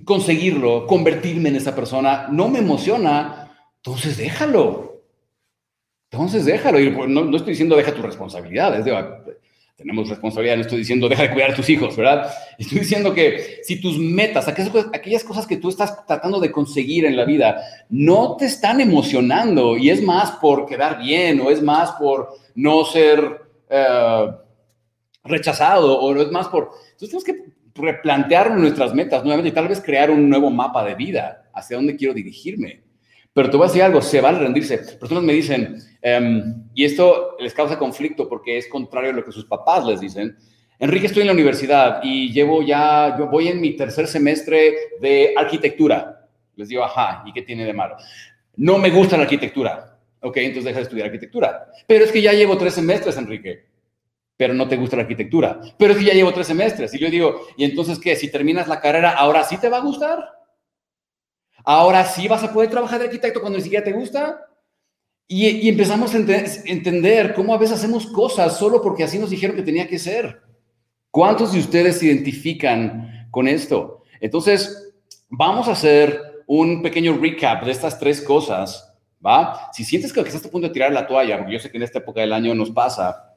conseguirlo, 0.05 0.85
convertirme 0.87 1.49
en 1.49 1.55
esa 1.55 1.75
persona, 1.75 2.27
no 2.29 2.47
me 2.49 2.59
emociona, 2.59 3.51
entonces 3.77 4.17
déjalo. 4.17 5.03
Entonces 6.11 6.45
déjalo. 6.45 6.79
Y 6.79 6.91
no, 6.91 7.25
no 7.25 7.37
estoy 7.37 7.51
diciendo 7.51 7.75
deja 7.75 7.93
tus 7.93 8.05
responsabilidades, 8.05 8.85
tenemos 9.79 10.09
responsabilidad, 10.09 10.57
no 10.57 10.63
estoy 10.63 10.79
diciendo 10.79 11.07
deja 11.07 11.23
de 11.23 11.31
cuidar 11.31 11.51
a 11.51 11.55
tus 11.55 11.69
hijos, 11.69 11.95
¿verdad? 11.95 12.29
Estoy 12.57 12.79
diciendo 12.79 13.13
que 13.13 13.61
si 13.63 13.79
tus 13.79 13.97
metas, 13.97 14.45
aquellas 14.49 15.23
cosas 15.23 15.47
que 15.47 15.55
tú 15.55 15.69
estás 15.69 16.05
tratando 16.05 16.41
de 16.41 16.51
conseguir 16.51 17.05
en 17.05 17.15
la 17.15 17.23
vida, 17.23 17.63
no 17.87 18.35
te 18.35 18.45
están 18.45 18.81
emocionando 18.81 19.77
y 19.77 19.89
es 19.89 20.03
más 20.03 20.31
por 20.31 20.65
quedar 20.65 20.99
bien 20.99 21.39
o 21.39 21.49
es 21.49 21.61
más 21.61 21.93
por 21.93 22.35
no 22.55 22.83
ser 22.83 23.41
eh, 23.69 24.27
rechazado 25.23 25.97
o 25.97 26.13
no 26.13 26.23
es 26.23 26.29
más 26.29 26.49
por... 26.49 26.71
Entonces 26.91 27.09
tenemos 27.09 27.23
que 27.23 27.53
replantear 27.73 28.51
nuestras 28.51 28.93
metas 28.93 29.23
nuevamente 29.23 29.49
y 29.49 29.53
tal 29.53 29.69
vez 29.69 29.79
crear 29.79 30.11
un 30.11 30.29
nuevo 30.29 30.49
mapa 30.49 30.83
de 30.83 30.95
vida 30.95 31.49
hacia 31.53 31.77
dónde 31.77 31.95
quiero 31.95 32.13
dirigirme. 32.13 32.81
Pero 33.39 33.51
te 33.51 33.55
voy 33.55 33.63
a 33.63 33.67
decir 33.69 33.83
algo, 33.83 34.01
se 34.01 34.19
vale 34.19 34.37
rendirse. 34.37 34.79
Personas 34.99 35.23
me 35.23 35.31
dicen, 35.31 35.77
em, 36.01 36.65
y 36.73 36.83
esto 36.83 37.37
les 37.39 37.53
causa 37.53 37.79
conflicto 37.79 38.27
porque 38.27 38.57
es 38.57 38.67
contrario 38.67 39.11
a 39.11 39.13
lo 39.13 39.23
que 39.23 39.31
sus 39.31 39.45
papás 39.45 39.85
les 39.85 40.01
dicen. 40.01 40.35
Enrique, 40.77 41.05
estoy 41.05 41.21
en 41.21 41.27
la 41.27 41.33
universidad 41.33 42.01
y 42.03 42.33
llevo 42.33 42.61
ya, 42.61 43.15
yo 43.17 43.27
voy 43.27 43.47
en 43.47 43.61
mi 43.61 43.77
tercer 43.77 44.07
semestre 44.07 44.75
de 44.99 45.33
arquitectura. 45.37 46.27
Les 46.57 46.67
digo, 46.67 46.83
ajá, 46.83 47.23
¿y 47.25 47.31
qué 47.31 47.43
tiene 47.43 47.63
de 47.63 47.71
malo? 47.71 47.95
No 48.57 48.77
me 48.77 48.89
gusta 48.89 49.15
la 49.15 49.23
arquitectura. 49.23 49.97
Ok, 50.19 50.35
entonces 50.35 50.65
deja 50.65 50.79
de 50.79 50.83
estudiar 50.83 51.05
arquitectura. 51.05 51.65
Pero 51.87 52.03
es 52.03 52.11
que 52.11 52.21
ya 52.21 52.33
llevo 52.33 52.57
tres 52.57 52.73
semestres, 52.73 53.15
Enrique. 53.15 53.67
Pero 54.35 54.53
no 54.53 54.67
te 54.67 54.75
gusta 54.75 54.97
la 54.97 55.03
arquitectura. 55.03 55.61
Pero 55.77 55.93
es 55.93 55.99
que 55.99 56.03
ya 56.03 56.13
llevo 56.13 56.33
tres 56.33 56.47
semestres. 56.47 56.93
Y 56.93 56.99
yo 56.99 57.09
digo, 57.09 57.47
¿y 57.55 57.63
entonces 57.63 57.99
qué? 57.99 58.17
Si 58.17 58.29
terminas 58.29 58.67
la 58.67 58.81
carrera, 58.81 59.11
¿ahora 59.11 59.45
sí 59.45 59.55
te 59.55 59.69
va 59.69 59.77
a 59.77 59.81
gustar? 59.81 60.38
Ahora 61.63 62.05
sí 62.05 62.27
vas 62.27 62.43
a 62.43 62.53
poder 62.53 62.69
trabajar 62.69 62.99
de 62.99 63.05
arquitecto 63.05 63.41
cuando 63.41 63.57
ni 63.57 63.63
siquiera 63.63 63.83
te 63.83 63.91
gusta. 63.91 64.45
Y, 65.27 65.69
empezamos 65.69 66.15
a 66.15 66.17
entender 66.17 67.35
cómo 67.35 67.53
a 67.53 67.57
veces 67.59 67.77
hacemos 67.77 68.07
cosas 68.07 68.57
solo 68.57 68.81
porque 68.81 69.03
así 69.03 69.19
nos 69.19 69.29
dijeron 69.29 69.55
que 69.55 69.61
tenía 69.61 69.87
que 69.87 69.99
ser. 69.99 70.41
¿Cuántos 71.11 71.53
de 71.53 71.59
ustedes 71.59 71.99
se 71.99 72.07
identifican 72.07 73.27
con 73.29 73.47
esto? 73.47 74.03
Entonces, 74.19 74.93
vamos 75.29 75.67
a 75.67 75.73
hacer 75.73 76.43
un 76.47 76.81
pequeño 76.81 77.15
recap 77.19 77.63
de 77.63 77.71
estas 77.71 77.99
tres 77.99 78.21
cosas, 78.21 78.91
¿va? 79.23 79.69
Si 79.71 79.83
sientes 79.83 80.11
que 80.11 80.19
estás 80.21 80.43
a 80.43 80.49
punto 80.49 80.67
de 80.67 80.73
tirar 80.73 80.91
la 80.91 81.05
toalla, 81.05 81.37
porque 81.37 81.53
yo 81.53 81.59
sé 81.59 81.69
que 81.69 81.77
en 81.77 81.83
esta 81.83 81.99
época 81.99 82.21
del 82.21 82.33
año 82.33 82.55
nos 82.55 82.71
pasa, 82.71 83.35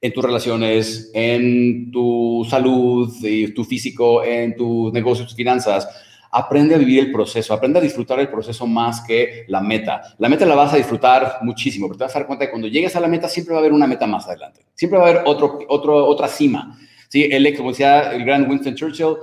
en 0.00 0.12
tus 0.12 0.22
relaciones, 0.22 1.10
en 1.14 1.90
tu 1.90 2.46
salud, 2.48 3.10
y 3.22 3.48
tu 3.52 3.64
físico, 3.64 4.22
en 4.22 4.54
tus 4.54 4.92
negocios, 4.92 5.28
tus 5.28 5.36
finanzas, 5.36 5.88
aprende 6.30 6.74
a 6.74 6.78
vivir 6.78 7.00
el 7.00 7.12
proceso, 7.12 7.54
aprende 7.54 7.78
a 7.78 7.82
disfrutar 7.82 8.18
el 8.20 8.28
proceso 8.28 8.66
más 8.66 9.00
que 9.00 9.44
la 9.48 9.60
meta. 9.60 10.02
La 10.18 10.28
meta 10.28 10.46
la 10.46 10.54
vas 10.54 10.72
a 10.72 10.76
disfrutar 10.76 11.38
muchísimo, 11.42 11.86
pero 11.86 11.98
te 11.98 12.04
vas 12.04 12.16
a 12.16 12.18
dar 12.20 12.26
cuenta 12.26 12.46
que 12.46 12.50
cuando 12.50 12.68
llegues 12.68 12.94
a 12.96 13.00
la 13.00 13.08
meta 13.08 13.28
siempre 13.28 13.52
va 13.52 13.58
a 13.58 13.60
haber 13.60 13.72
una 13.72 13.86
meta 13.86 14.06
más 14.06 14.26
adelante. 14.26 14.66
Siempre 14.74 14.98
va 14.98 15.06
a 15.06 15.10
haber 15.10 15.22
otro, 15.26 15.58
otro, 15.68 16.06
otra 16.06 16.28
cima. 16.28 16.78
¿Sí? 17.08 17.24
El, 17.24 17.56
como 17.56 17.70
decía 17.70 18.12
el 18.12 18.24
gran 18.24 18.50
Winston 18.50 18.74
Churchill, 18.74 19.16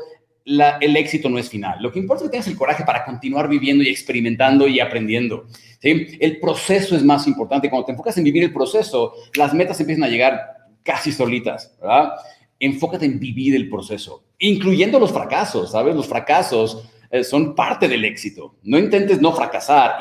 el 0.45 0.97
éxito 0.97 1.29
no 1.29 1.37
es 1.37 1.49
final. 1.49 1.81
Lo 1.81 1.91
que 1.91 1.99
importa 1.99 2.23
es 2.23 2.29
que 2.29 2.31
tengas 2.31 2.47
el 2.47 2.57
coraje 2.57 2.83
para 2.83 3.05
continuar 3.05 3.47
viviendo 3.47 3.83
y 3.83 3.89
experimentando 3.89 4.67
y 4.67 4.79
aprendiendo. 4.79 5.45
¿sí? 5.79 6.17
El 6.19 6.39
proceso 6.39 6.95
es 6.95 7.03
más 7.03 7.27
importante. 7.27 7.69
Cuando 7.69 7.85
te 7.85 7.91
enfocas 7.91 8.17
en 8.17 8.23
vivir 8.23 8.43
el 8.43 8.53
proceso, 8.53 9.13
las 9.35 9.53
metas 9.53 9.79
empiezan 9.79 10.03
a 10.03 10.09
llegar 10.09 10.53
casi 10.83 11.11
solitas, 11.11 11.75
¿verdad? 11.81 12.13
Enfócate 12.59 13.05
en 13.05 13.19
vivir 13.19 13.55
el 13.55 13.69
proceso, 13.69 14.23
incluyendo 14.39 14.99
los 14.99 15.11
fracasos, 15.11 15.71
¿sabes? 15.71 15.95
Los 15.95 16.07
fracasos 16.07 16.89
eh, 17.13 17.23
son 17.23 17.53
parte 17.53 17.87
del 17.87 18.03
éxito. 18.05 18.55
No 18.63 18.79
intentes 18.79 19.21
no 19.21 19.31
fracasar. 19.33 19.99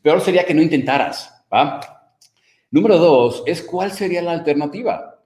Peor 0.00 0.20
sería 0.20 0.46
que 0.46 0.54
no 0.54 0.62
intentaras. 0.62 1.34
Número 2.70 2.98
dos 2.98 3.42
es 3.46 3.62
cuál 3.62 3.90
sería 3.90 4.22
la 4.22 4.30
alternativa. 4.30 5.18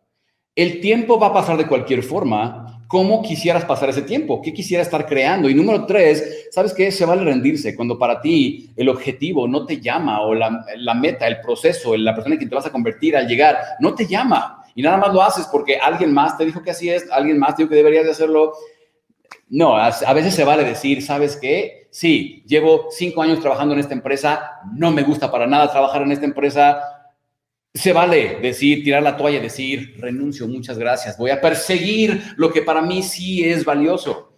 El 0.54 0.80
tiempo 0.80 1.18
va 1.18 1.26
a 1.26 1.32
pasar 1.34 1.58
de 1.58 1.66
cualquier 1.66 2.02
forma. 2.02 2.86
¿Cómo 2.88 3.20
quisieras 3.20 3.66
pasar 3.66 3.90
ese 3.90 4.00
tiempo? 4.00 4.40
¿Qué 4.40 4.54
quisieras 4.54 4.86
estar 4.86 5.04
creando? 5.04 5.50
Y 5.50 5.54
número 5.54 5.84
tres, 5.84 6.48
¿sabes 6.50 6.72
qué? 6.72 6.90
Se 6.90 7.04
vale 7.04 7.22
rendirse 7.22 7.76
cuando 7.76 7.98
para 7.98 8.22
ti 8.22 8.70
el 8.74 8.88
objetivo 8.88 9.46
no 9.46 9.66
te 9.66 9.78
llama 9.78 10.22
o 10.22 10.34
la, 10.34 10.94
meta, 10.94 11.26
el 11.26 11.42
proceso, 11.42 11.94
la 11.98 12.14
persona 12.14 12.36
en 12.36 12.38
que 12.38 12.46
te 12.46 12.54
vas 12.54 12.64
a 12.64 12.72
convertir 12.72 13.14
al 13.14 13.28
llegar, 13.28 13.58
no 13.78 13.94
te 13.94 14.06
llama. 14.06 14.64
Y 14.74 14.80
nada 14.80 14.96
más 14.96 15.12
lo 15.12 15.22
haces 15.22 15.46
porque 15.52 15.76
alguien 15.76 16.14
más 16.14 16.38
te 16.38 16.46
dijo 16.46 16.62
que 16.62 16.70
así 16.70 16.88
es, 16.88 17.10
alguien 17.10 17.38
más 17.38 17.56
te 17.56 17.62
dijo 17.62 17.70
que 17.70 17.76
deberías 17.76 18.06
de 18.06 18.12
hacerlo 18.12 18.54
no, 19.48 19.76
a 19.76 20.12
veces 20.14 20.34
se 20.34 20.44
vale 20.44 20.64
decir, 20.64 21.02
¿sabes 21.02 21.36
qué? 21.36 21.88
Sí, 21.90 22.42
llevo 22.46 22.88
cinco 22.90 23.22
años 23.22 23.40
trabajando 23.40 23.74
en 23.74 23.80
esta 23.80 23.92
empresa, 23.92 24.60
no 24.74 24.90
me 24.90 25.02
gusta 25.02 25.30
para 25.30 25.46
nada 25.46 25.70
trabajar 25.70 26.02
en 26.02 26.12
esta 26.12 26.24
empresa, 26.24 26.82
Se 27.74 27.92
vale 27.92 28.38
decir, 28.40 28.84
tirar 28.84 29.02
la 29.02 29.16
toalla, 29.16 29.40
decir, 29.40 29.96
renuncio, 29.98 30.46
muchas 30.46 30.78
gracias, 30.78 31.16
voy 31.16 31.30
a 31.30 31.40
perseguir 31.40 32.22
lo 32.36 32.52
que 32.52 32.62
para 32.62 32.82
mí 32.82 33.02
sí 33.02 33.44
es 33.44 33.64
valioso. 33.64 34.31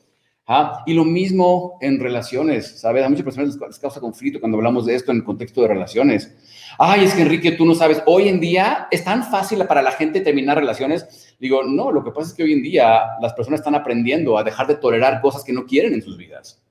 ¿Ah? 0.47 0.83
Y 0.85 0.93
lo 0.93 1.05
mismo 1.05 1.79
en 1.81 1.99
relaciones, 1.99 2.79
¿sabes? 2.81 3.03
A 3.03 3.09
muchas 3.09 3.25
personas 3.25 3.57
les 3.57 3.79
causa 3.79 3.99
conflicto 3.99 4.41
cuando 4.41 4.59
hablamos 4.59 4.85
de 4.85 4.95
esto 4.95 5.11
en 5.11 5.19
el 5.19 5.25
contexto 5.25 5.63
de 5.63 5.69
relaciones. 5.69 6.37
Ay, 6.79 7.05
es 7.05 7.15
que 7.15 7.23
Enrique, 7.23 7.53
tú 7.53 7.65
no 7.65 7.75
sabes, 7.75 8.03
hoy 8.05 8.29
en 8.29 8.41
día 8.41 8.89
es 8.91 9.05
tan 9.05 9.25
fácil 9.25 9.65
para 9.67 9.81
la 9.81 9.93
gente 9.93 10.21
terminar 10.21 10.59
relaciones. 10.59 11.35
Digo, 11.41 11.63
no, 11.63 11.91
lo 11.91 12.05
que 12.05 12.11
pasa 12.11 12.29
es 12.29 12.35
que 12.35 12.43
hoy 12.43 12.53
en 12.53 12.63
día 12.63 13.03
las 13.23 13.33
personas 13.33 13.61
están 13.61 13.75
aprendiendo 13.75 14.37
a 14.37 14.45
dejar 14.45 14.67
de 14.67 14.75
tolerar 14.75 15.23
cosas 15.23 15.45
que 15.45 15.53
no 15.53 15.65
quieren 15.65 15.95
en 15.95 16.03
sus 16.03 16.19
vidas. 16.19 16.63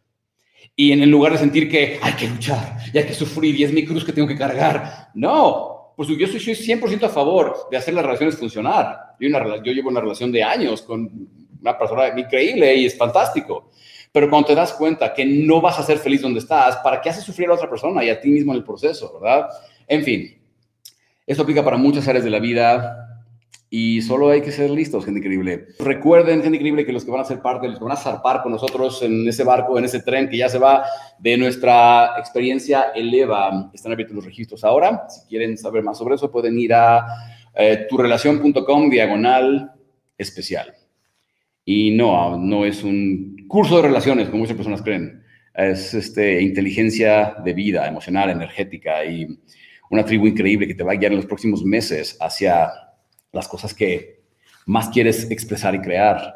Y 0.75 0.91
en 0.91 1.01
el 1.01 1.09
lugar 1.09 1.31
de 1.31 1.39
sentir 1.39 1.69
que 1.69 1.99
hay 2.01 2.13
que 2.13 2.27
luchar 2.27 2.77
y 2.93 2.97
hay 2.97 3.05
que 3.05 3.13
sufrir 3.13 3.55
y 3.55 3.63
es 3.63 3.73
mi 3.73 3.86
cruz 3.86 4.05
que 4.05 4.13
tengo 4.13 4.27
que 4.27 4.38
cargar, 4.38 5.09
no, 5.15 5.93
pues 5.95 6.09
yo 6.09 6.27
soy, 6.27 6.39
100% 6.39 7.03
a 7.03 7.09
favor 7.09 7.67
de 7.71 7.77
hacer 7.77 7.93
las 7.95 8.05
relaciones 8.05 8.38
funcionar. 8.38 9.15
Yo, 9.19 9.29
una, 9.29 9.63
yo 9.63 9.71
llevo 9.71 9.89
una 9.89 10.01
relación 10.01 10.31
de 10.31 10.43
años 10.43 10.83
con 10.83 11.42
una 11.63 11.78
persona 11.78 12.08
increíble 12.19 12.76
y 12.76 12.86
es 12.86 12.97
fantástico. 12.97 13.71
Pero 14.12 14.30
cuando 14.30 14.49
te 14.49 14.56
das 14.56 14.73
cuenta 14.73 15.13
que 15.13 15.26
no 15.26 15.60
vas 15.60 15.80
a 15.80 15.84
ser 15.84 15.97
feliz 15.97 16.21
donde 16.21 16.39
estás, 16.39 16.78
¿para 16.78 17.02
qué 17.02 17.10
haces 17.10 17.23
sufrir 17.23 17.49
a 17.49 17.54
otra 17.54 17.69
persona 17.69 18.04
y 18.04 18.10
a 18.10 18.21
ti 18.21 18.30
mismo 18.30 18.52
en 18.52 18.60
el 18.60 18.63
proceso, 18.63 19.19
verdad? 19.19 19.49
En 19.88 20.04
fin, 20.04 20.39
esto 21.26 21.41
aplica 21.41 21.63
para 21.63 21.78
muchas 21.78 22.08
áreas 22.08 22.23
de 22.23 22.30
la 22.30 22.39
vida 22.39 23.13
y 23.69 24.04
solo 24.04 24.30
hay 24.30 24.41
que 24.41 24.52
ser 24.52 24.69
listos, 24.69 25.04
gente 25.04 25.19
increíble. 25.19 25.65
Recuerden, 25.80 26.43
gente 26.43 26.58
increíble, 26.58 26.86
que 26.86 26.93
los 26.93 27.04
que 27.04 27.10
van 27.10 27.21
a 27.21 27.26
ser 27.26 27.41
parte, 27.41 27.67
los 27.67 27.80
que 27.80 27.86
van 27.86 27.93
a 27.93 27.99
zarpar 27.99 28.43
con 28.43 28.52
nosotros 28.52 29.02
en 29.02 29.28
ese 29.28 29.43
barco, 29.43 29.80
en 29.80 29.86
ese 29.86 30.02
tren 30.02 30.30
que 30.30 30.38
ya 30.38 30.47
se 30.47 30.60
va 30.60 30.86
de 31.17 31.36
nuestra 31.38 32.13
experiencia 32.19 32.91
Eleva, 32.93 33.71
están 33.73 33.93
abiertos 33.93 34.15
los 34.15 34.26
registros 34.26 34.63
ahora. 34.63 35.08
Si 35.10 35.28
quieren 35.28 35.58
saber 35.58 35.82
más 35.82 35.97
sobre 35.97 36.15
eso, 36.15 36.30
pueden 36.30 36.60
ir 36.60 36.71
a 36.71 37.04
eh, 37.56 37.88
turelación.com 37.89 38.91
diagonal 38.91 39.71
especial. 40.19 40.83
Y 41.65 41.91
no, 41.91 42.38
no 42.38 42.65
es 42.65 42.84
un 42.84 43.45
curso 43.47 43.78
de 43.78 43.84
relaciones, 43.84 44.30
como 44.30 44.39
muchas 44.39 44.58
personas 44.58 44.82
creen. 44.82 45.23
Es 45.54 45.93
este, 45.93 46.41
inteligencia 46.41 47.36
de 47.43 47.54
vida, 47.54 47.88
emocional, 47.88 48.30
energética 48.30 49.06
y 49.06 49.28
una 49.89 50.04
tribu 50.04 50.28
increíble 50.28 50.67
que 50.67 50.76
te 50.76 50.84
va 50.84 50.93
a 50.93 50.95
guiar 50.95 51.12
en 51.12 51.17
los 51.17 51.28
próximos 51.28 51.63
meses 51.63 52.17
hacia 52.19 52.71
las 53.32 53.47
cosas 53.47 53.73
que 53.73 54.23
más 54.65 54.89
quieres 54.89 55.30
expresar 55.30 55.76
y 55.76 55.82
crear, 55.82 56.34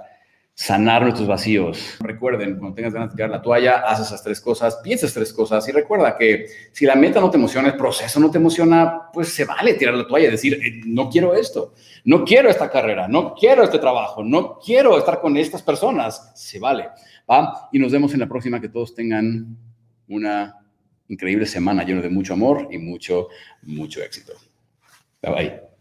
sanar 0.57 1.03
nuestros 1.03 1.27
vacíos. 1.27 1.97
Recuerden, 1.99 2.57
cuando 2.57 2.73
tengas 2.73 2.91
ganas 2.91 3.11
de 3.11 3.15
tirar 3.15 3.29
la 3.29 3.43
toalla, 3.43 3.83
haz 3.87 3.99
esas 3.99 4.23
tres 4.23 4.41
cosas, 4.41 4.77
piensas 4.83 5.13
tres 5.13 5.31
cosas 5.31 5.67
y 5.69 5.71
recuerda 5.71 6.17
que 6.17 6.47
si 6.71 6.87
la 6.87 6.95
meta 6.95 7.21
no 7.21 7.29
te 7.29 7.37
emociona, 7.37 7.67
el 7.67 7.77
proceso 7.77 8.19
no 8.19 8.31
te 8.31 8.39
emociona, 8.39 9.03
pues 9.13 9.31
se 9.31 9.45
vale 9.45 9.75
tirar 9.75 9.93
la 9.93 10.07
toalla 10.07 10.27
y 10.27 10.31
decir, 10.31 10.55
eh, 10.55 10.81
no 10.87 11.11
quiero 11.11 11.35
esto, 11.35 11.75
no 12.05 12.25
quiero 12.25 12.49
esta 12.49 12.71
carrera, 12.71 13.07
no 13.07 13.35
quiero 13.35 13.63
este 13.63 13.77
trabajo, 13.77 14.23
no 14.23 14.57
quiero 14.57 14.97
estar 14.97 15.21
con 15.21 15.37
estas 15.37 15.61
personas, 15.61 16.31
se 16.33 16.57
vale. 16.57 16.89
¿va? 17.29 17.69
Y 17.71 17.77
nos 17.77 17.91
vemos 17.91 18.11
en 18.15 18.21
la 18.21 18.27
próxima, 18.27 18.59
que 18.59 18.69
todos 18.69 18.95
tengan 18.95 19.55
una 20.07 20.55
increíble 21.07 21.45
semana 21.45 21.83
llena 21.83 22.01
de 22.01 22.09
mucho 22.09 22.33
amor 22.33 22.67
y 22.71 22.79
mucho, 22.79 23.27
mucho 23.61 24.01
éxito. 24.01 24.33
Bye 25.21 25.31
bye. 25.31 25.76